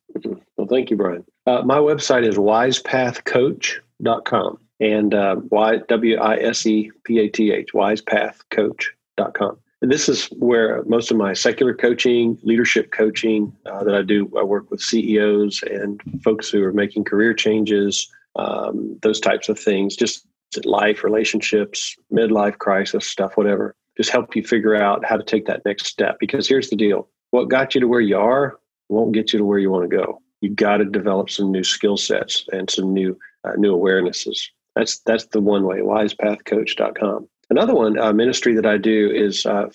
[0.56, 1.24] Well, thank you, Brian.
[1.46, 7.50] Uh, my website is wisepathcoach.com and uh, y w i s e p a t
[7.50, 9.61] h wisepathcoach.com.
[9.82, 14.30] And this is where most of my secular coaching, leadership coaching uh, that I do,
[14.38, 19.58] I work with CEOs and folks who are making career changes, um, those types of
[19.58, 20.24] things, just
[20.64, 23.74] life, relationships, midlife crisis stuff, whatever.
[23.96, 26.16] Just help you figure out how to take that next step.
[26.20, 28.58] Because here's the deal what got you to where you are
[28.88, 30.20] won't get you to where you want to go.
[30.40, 34.38] You got to develop some new skill sets and some new uh, new awarenesses.
[34.76, 35.78] That's that's the one way.
[35.78, 37.28] Wisepathcoach.com.
[37.52, 39.68] Another one uh, ministry that I do is uh,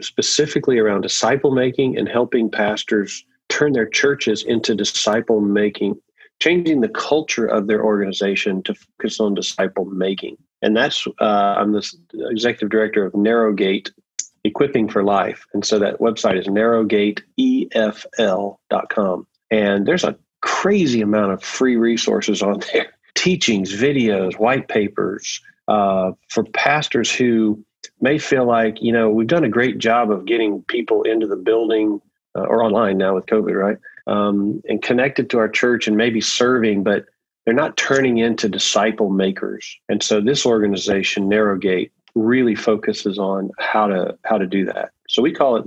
[0.00, 6.00] specifically around disciple making and helping pastors turn their churches into disciple making,
[6.38, 10.36] changing the culture of their organization to focus on disciple making.
[10.62, 11.84] and that's uh, I'm the
[12.30, 13.90] executive director of Narrowgate
[14.44, 21.42] Equipping for Life, and so that website is narrowgateefl.com, and there's a crazy amount of
[21.42, 27.64] free resources on there, teachings, videos, white papers uh, for pastors who
[28.00, 31.36] may feel like you know we've done a great job of getting people into the
[31.36, 32.00] building
[32.36, 33.78] uh, or online now with COVID, right?
[34.06, 37.06] Um, and connected to our church and maybe serving, but
[37.44, 39.76] they're not turning into disciple makers.
[39.88, 44.90] And so this organization, Narrowgate, really focuses on how to how to do that.
[45.08, 45.64] So we call it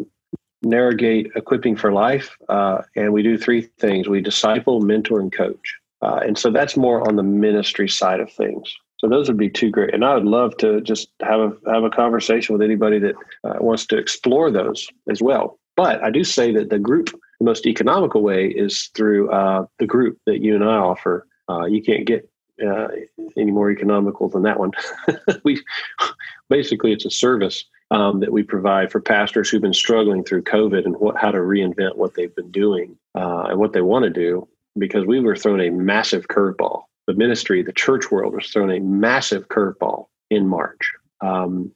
[0.66, 5.78] Narrowgate Equipping for Life, uh, and we do three things: we disciple, mentor, and coach.
[6.02, 8.76] Uh, and so that's more on the ministry side of things.
[9.00, 11.84] So those would be two great, and I would love to just have a have
[11.84, 15.60] a conversation with anybody that uh, wants to explore those as well.
[15.76, 19.86] But I do say that the group, the most economical way is through uh, the
[19.86, 21.28] group that you and I offer.
[21.48, 22.28] Uh, you can't get
[22.66, 22.88] uh,
[23.38, 24.72] any more economical than that one.
[25.44, 25.64] we
[26.50, 30.86] basically it's a service um, that we provide for pastors who've been struggling through COVID
[30.86, 34.10] and what, how to reinvent what they've been doing uh, and what they want to
[34.10, 34.48] do.
[34.78, 36.84] Because we were thrown a massive curveball.
[37.08, 40.94] The ministry, the church world was thrown a massive curveball in March.
[41.22, 41.72] Um,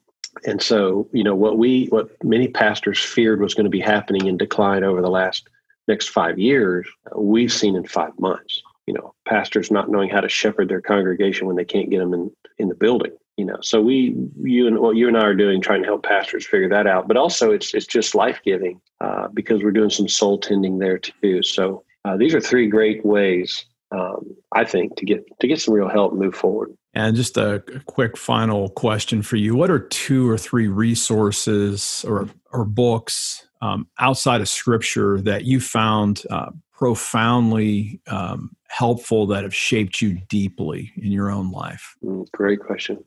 [0.46, 4.28] and so, you know, what we, what many pastors feared was going to be happening
[4.28, 5.48] in decline over the last
[5.88, 8.62] next five years, we've seen in five months.
[8.88, 12.14] You know, pastors not knowing how to shepherd their congregation when they can't get them
[12.14, 13.12] in in the building.
[13.38, 16.04] You know, so we, you and what you and I are doing, trying to help
[16.04, 17.08] pastors figure that out.
[17.08, 20.98] But also, it's it's just life giving uh, because we're doing some soul tending there
[20.98, 21.42] too.
[21.44, 25.74] So uh, these are three great ways, um, I think, to get to get some
[25.74, 26.72] real help and move forward.
[26.94, 32.30] And just a quick final question for you: What are two or three resources or
[32.52, 39.56] or books um, outside of Scripture that you found uh, profoundly um, helpful that have
[39.56, 41.96] shaped you deeply in your own life?
[42.04, 43.04] Mm, great question.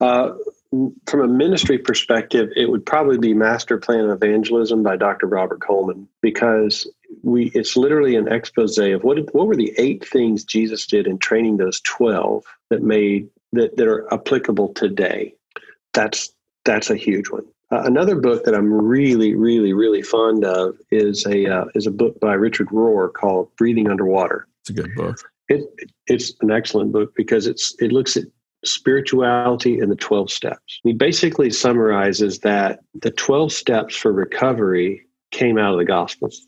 [0.00, 0.32] Uh,
[1.06, 5.26] from a ministry perspective, it would probably be Master Plan Evangelism by Dr.
[5.26, 6.86] Robert Coleman because
[7.22, 11.18] we it's literally an expose of what what were the eight things Jesus did in
[11.18, 15.34] training those twelve that made that, that are applicable today.
[15.92, 16.32] That's
[16.64, 17.44] that's a huge one.
[17.70, 21.90] Uh, another book that I'm really, really, really fond of is a uh, is a
[21.90, 24.46] book by Richard Rohr called Breathing Underwater.
[24.60, 25.18] It's a good book.
[25.48, 25.62] It,
[26.06, 28.24] it's an excellent book because it's it looks at
[28.64, 30.80] spirituality and the 12 steps.
[30.82, 36.46] He basically summarizes that the 12 steps for recovery came out of the Gospels.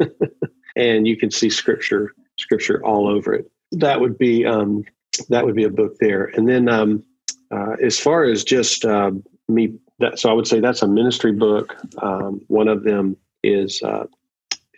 [0.76, 3.50] and you can see scripture scripture all over it.
[3.72, 4.84] That would be um,
[5.28, 6.24] that would be a book there.
[6.34, 7.04] And then um,
[7.50, 9.12] uh, as far as just uh,
[9.48, 11.76] me, that, so I would say that's a ministry book.
[12.02, 14.06] Um, one of them is uh,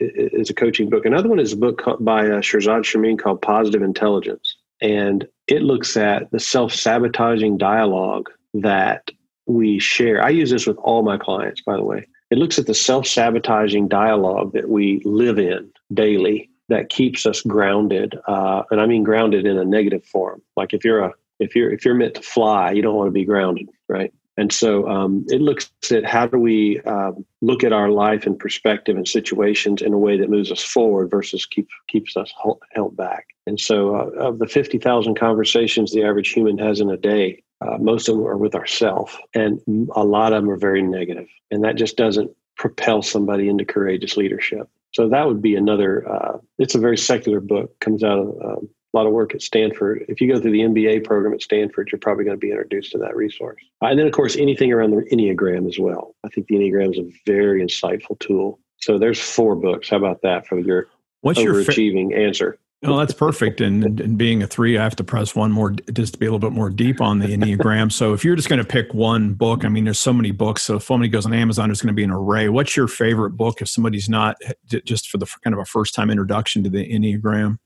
[0.00, 1.06] is a coaching book.
[1.06, 5.96] Another one is a book by uh, Shirzad Chamine called Positive Intelligence, and it looks
[5.96, 9.10] at the self sabotaging dialogue that
[9.46, 10.22] we share.
[10.22, 12.06] I use this with all my clients, by the way.
[12.30, 17.42] It looks at the self sabotaging dialogue that we live in daily that keeps us
[17.42, 20.40] grounded, uh, and I mean grounded in a negative form.
[20.56, 23.12] Like if you're a if you're if you're meant to fly, you don't want to
[23.12, 24.12] be grounded, right?
[24.36, 28.36] And so um, it looks at how do we um, look at our life and
[28.36, 32.32] perspective and situations in a way that moves us forward versus keeps keeps us
[32.72, 33.28] held back.
[33.46, 37.42] And so, uh, of the fifty thousand conversations the average human has in a day,
[37.60, 39.60] uh, most of them are with ourselves, and
[39.94, 41.04] a lot of them are very negative.
[41.04, 44.68] negative, and that just doesn't propel somebody into courageous leadership.
[44.92, 46.08] So that would be another.
[46.08, 47.78] Uh, it's a very secular book.
[47.80, 50.04] Comes out of um, a lot of work at Stanford.
[50.08, 52.92] If you go through the MBA program at Stanford, you're probably going to be introduced
[52.92, 53.60] to that resource.
[53.80, 56.14] And then, of course, anything around the Enneagram as well.
[56.24, 58.60] I think the Enneagram is a very insightful tool.
[58.80, 59.88] So there's four books.
[59.88, 60.86] How about that for your
[61.22, 62.58] What's overachieving your fa- answer?
[62.82, 63.60] Well, that's perfect.
[63.60, 66.28] And, and being a three, I have to press one more just to be a
[66.28, 67.90] little bit more deep on the Enneagram.
[67.90, 70.62] so if you're just going to pick one book, I mean, there's so many books.
[70.62, 72.50] So if somebody goes on Amazon, there's going to be an array.
[72.50, 74.36] What's your favorite book if somebody's not
[74.84, 77.58] just for the kind of a first time introduction to the Enneagram?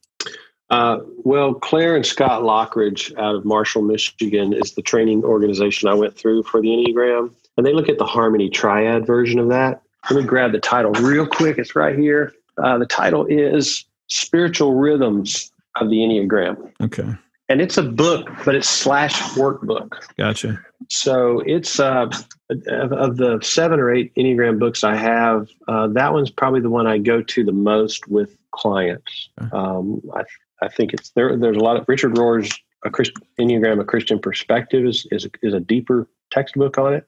[0.70, 5.94] Uh, well, Clare and Scott Loughrige out of Marshall, Michigan, is the training organization I
[5.94, 7.32] went through for the Enneagram.
[7.56, 9.82] And they look at the Harmony Triad version of that.
[10.10, 11.58] Let me grab the title real quick.
[11.58, 12.34] It's right here.
[12.62, 16.72] Uh, the title is Spiritual Rhythms of the Enneagram.
[16.80, 17.14] Okay.
[17.48, 19.94] And it's a book, but it's slash workbook.
[20.18, 20.60] Gotcha.
[20.90, 22.10] So it's uh,
[22.50, 26.70] of, of the seven or eight Enneagram books I have, uh, that one's probably the
[26.70, 29.30] one I go to the most with clients.
[29.52, 30.24] Um, I
[30.62, 31.36] I think it's there.
[31.36, 32.50] There's a lot of Richard Rohr's
[32.84, 37.06] a Christ, Enneagram, a Christian perspective is is is a deeper textbook on it.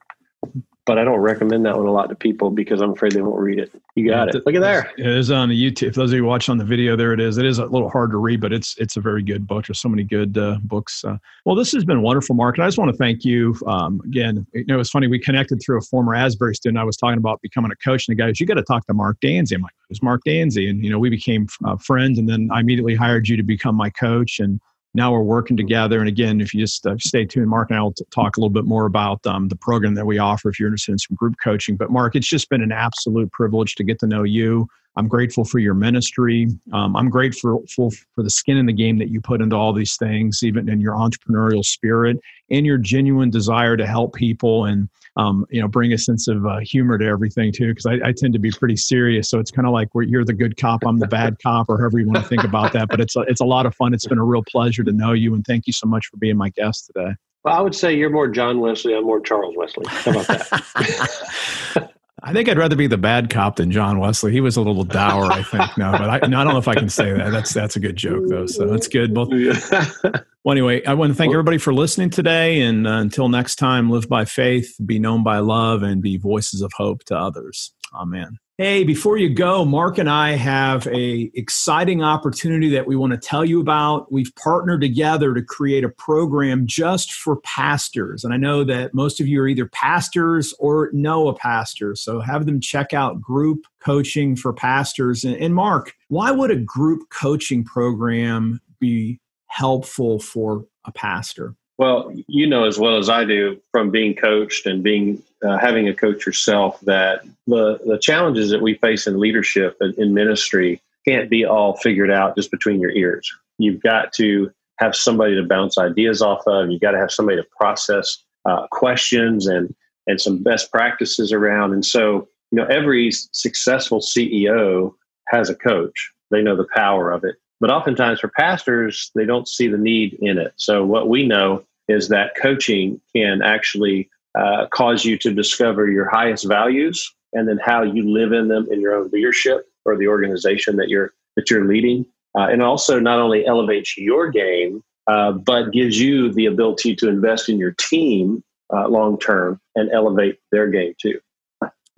[0.91, 3.39] But I don't recommend that one a lot to people because I'm afraid they won't
[3.39, 3.71] read it.
[3.95, 4.45] You got it.
[4.45, 4.91] Look at there.
[4.99, 5.95] It is on the YouTube.
[5.95, 7.39] Those of you watching on the video, there it is.
[7.39, 9.69] It is a little hard to read, but it's it's a very good book.
[9.69, 11.05] There's so many good uh, books.
[11.05, 14.01] Uh, well, this has been wonderful, Mark, and I just want to thank you um,
[14.05, 14.45] again.
[14.53, 16.77] You know, it's funny we connected through a former Asbury student.
[16.77, 18.85] I was talking about becoming a coach, and the guy goes, "You got to talk
[18.89, 22.19] to Mark Danzy." I'm like, "Who's Mark Danzy?" And you know, we became uh, friends,
[22.19, 24.61] and then I immediately hired you to become my coach and
[24.95, 26.01] now we're working together.
[26.01, 28.41] And again, if you just uh, stay tuned, Mark and I will t- talk a
[28.41, 31.17] little bit more about um, the program that we offer if you're interested in some
[31.17, 31.77] group coaching.
[31.77, 34.69] But Mark, it's just been an absolute privilege to get to know you.
[34.97, 36.49] I'm grateful for your ministry.
[36.73, 39.73] Um, I'm grateful for, for the skin in the game that you put into all
[39.73, 42.19] these things, even in your entrepreneurial spirit
[42.51, 46.47] and your genuine desire to help people and um, you know bring a sense of
[46.47, 47.69] uh, humor to everything too.
[47.69, 50.25] Because I, I, tend to be pretty serious, so it's kind of like where you're
[50.25, 52.89] the good cop, I'm the bad cop, or however you want to think about that.
[52.89, 53.93] But it's a, it's a lot of fun.
[53.93, 56.37] It's been a real pleasure to know you, and thank you so much for being
[56.37, 57.15] my guest today.
[57.45, 58.95] Well, I would say you're more John Wesley.
[58.95, 59.87] I'm more Charles Wesley.
[59.89, 61.91] How about that?
[62.23, 64.33] I think I'd rather be the bad cop than John Wesley.
[64.33, 65.77] He was a little dour, I think.
[65.79, 67.31] No, but I, no, I don't know if I can say that.
[67.31, 68.47] That's that's a good joke though.
[68.47, 69.17] So that's good.
[69.17, 69.29] Well,
[70.45, 72.61] well anyway, I want to thank everybody for listening today.
[72.63, 76.63] And uh, until next time, live by faith, be known by love, and be voices
[76.63, 77.73] of hope to others.
[77.95, 78.39] Amen.
[78.61, 83.19] Hey, before you go, Mark and I have a exciting opportunity that we want to
[83.19, 84.13] tell you about.
[84.13, 88.23] We've partnered together to create a program just for pastors.
[88.23, 91.95] And I know that most of you are either pastors or know a pastor.
[91.95, 95.25] So have them check out group coaching for pastors.
[95.25, 101.55] And, Mark, why would a group coaching program be helpful for a pastor?
[101.81, 105.89] Well, you know as well as I do from being coached and being uh, having
[105.89, 110.83] a coach yourself that the the challenges that we face in leadership and in ministry
[111.09, 113.33] can't be all figured out just between your ears.
[113.57, 116.71] You've got to have somebody to bounce ideas off of.
[116.71, 119.75] You've got to have somebody to process uh, questions and
[120.07, 121.73] and some best practices around.
[121.73, 124.93] And so, you know, every successful CEO
[125.29, 126.13] has a coach.
[126.31, 127.37] They know the power of it.
[127.59, 130.53] But oftentimes for pastors, they don't see the need in it.
[130.57, 136.09] So what we know is that coaching can actually uh, cause you to discover your
[136.09, 140.07] highest values and then how you live in them in your own leadership or the
[140.07, 142.05] organization that you're that you're leading.
[142.37, 147.09] Uh, and also not only elevates your game uh, but gives you the ability to
[147.09, 151.19] invest in your team uh, long term and elevate their game too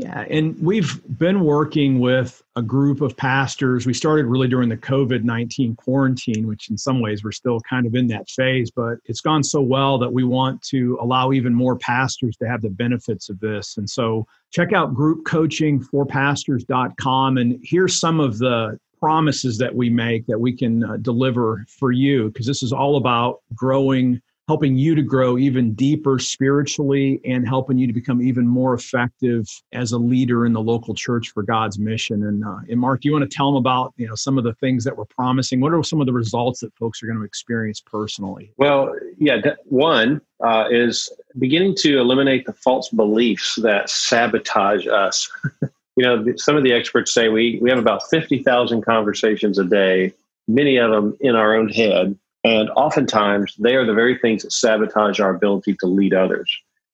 [0.02, 3.86] yeah, and we've been working with a group of pastors.
[3.86, 7.86] We started really during the COVID 19 quarantine, which in some ways we're still kind
[7.86, 11.54] of in that phase, but it's gone so well that we want to allow even
[11.54, 13.76] more pastors to have the benefits of this.
[13.76, 20.40] And so check out groupcoachingforpastors.com and here's some of the promises that we make that
[20.40, 25.02] we can uh, deliver for you, because this is all about growing helping you to
[25.02, 30.44] grow even deeper spiritually and helping you to become even more effective as a leader
[30.44, 32.24] in the local church for God's mission.
[32.24, 34.44] And, uh, and Mark, do you want to tell them about you know some of
[34.44, 35.60] the things that we're promising?
[35.60, 38.52] What are some of the results that folks are going to experience personally?
[38.56, 45.30] Well, yeah, one uh, is beginning to eliminate the false beliefs that sabotage us.
[45.96, 49.64] you know, some of the experts say we we have about fifty thousand conversations a
[49.64, 50.12] day,
[50.48, 54.52] many of them in our own head and oftentimes, they are the very things that
[54.52, 56.52] sabotage our ability to lead others.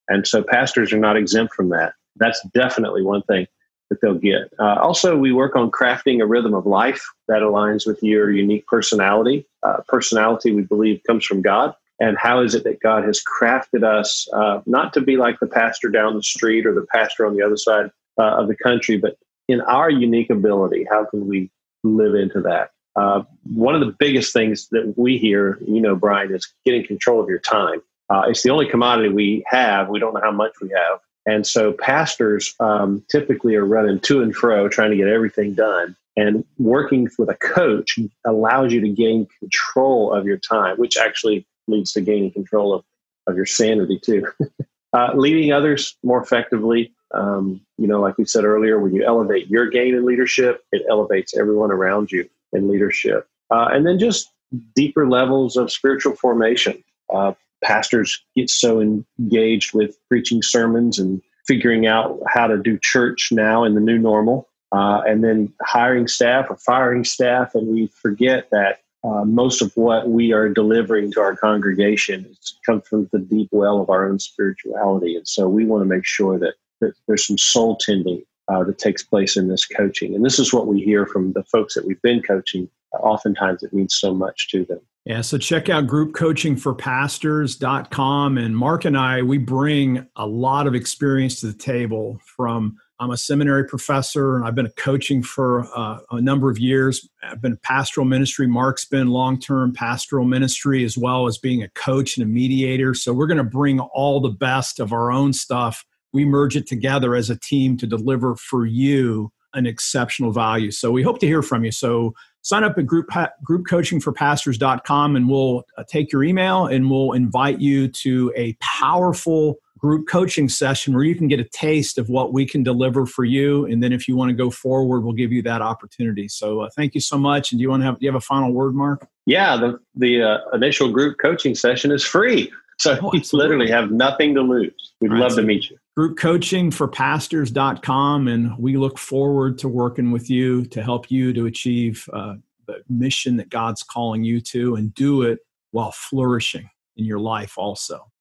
[0.08, 1.94] And so, pastors are not exempt from that.
[2.16, 3.46] That's definitely one thing
[3.88, 4.52] that they'll get.
[4.58, 8.66] Uh, also, we work on crafting a rhythm of life that aligns with your unique
[8.66, 9.46] personality.
[9.62, 11.74] Uh, personality, we believe, comes from God.
[12.00, 15.46] And how is it that God has crafted us uh, not to be like the
[15.46, 17.90] pastor down the street or the pastor on the other side
[18.20, 19.16] uh, of the country, but
[19.48, 21.50] in our unique ability, how can we
[21.82, 22.70] live into that?
[22.98, 23.22] Uh,
[23.54, 27.28] one of the biggest things that we hear, you know, Brian, is getting control of
[27.28, 27.80] your time.
[28.10, 29.88] Uh, it's the only commodity we have.
[29.88, 30.98] We don't know how much we have.
[31.24, 35.94] And so pastors um, typically are running to and fro trying to get everything done.
[36.16, 41.46] And working with a coach allows you to gain control of your time, which actually
[41.68, 42.84] leads to gaining control of,
[43.28, 44.26] of your sanity too.
[44.92, 46.92] uh, leading others more effectively.
[47.14, 50.82] Um, you know, like we said earlier, when you elevate your gain in leadership, it
[50.90, 53.28] elevates everyone around you and leadership.
[53.50, 54.30] Uh, and then just
[54.74, 56.82] deeper levels of spiritual formation.
[57.12, 57.32] Uh,
[57.62, 63.64] pastors get so engaged with preaching sermons and figuring out how to do church now
[63.64, 68.48] in the new normal, uh, and then hiring staff or firing staff, and we forget
[68.50, 72.36] that uh, most of what we are delivering to our congregation
[72.66, 76.04] comes from the deep well of our own spirituality, and so we want to make
[76.04, 80.14] sure that, that there's some soul tending uh, that takes place in this coaching.
[80.14, 82.68] And this is what we hear from the folks that we've been coaching.
[83.00, 84.80] Oftentimes, it means so much to them.
[85.04, 88.38] Yeah, so check out groupcoachingforpastors.com.
[88.38, 93.10] And Mark and I, we bring a lot of experience to the table from I'm
[93.10, 97.08] a seminary professor and I've been coaching for uh, a number of years.
[97.22, 98.48] I've been pastoral ministry.
[98.48, 102.94] Mark's been long term pastoral ministry as well as being a coach and a mediator.
[102.94, 105.84] So we're going to bring all the best of our own stuff.
[106.12, 110.70] We merge it together as a team to deliver for you an exceptional value.
[110.70, 111.72] So we hope to hear from you.
[111.72, 117.60] So sign up at group groupcoachingforpastors.com and we'll uh, take your email and we'll invite
[117.60, 122.32] you to a powerful group coaching session where you can get a taste of what
[122.32, 123.64] we can deliver for you.
[123.66, 126.28] And then if you want to go forward we'll give you that opportunity.
[126.28, 127.52] So uh, thank you so much.
[127.52, 129.06] And do you want to have do you have a final word mark?
[129.26, 132.52] Yeah the the uh, initial group coaching session is free.
[132.78, 134.92] So oh, we literally have nothing to lose.
[135.00, 139.58] We'd right, love so to meet you group coaching for pastors.com and we look forward
[139.58, 142.36] to working with you to help you to achieve uh,
[142.68, 145.40] the mission that god's calling you to and do it
[145.72, 148.12] while flourishing in your life also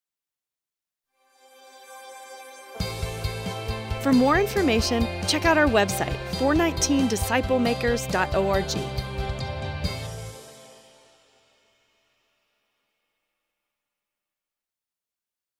[4.01, 9.06] For more information, check out our website, 419disciplemakers.org.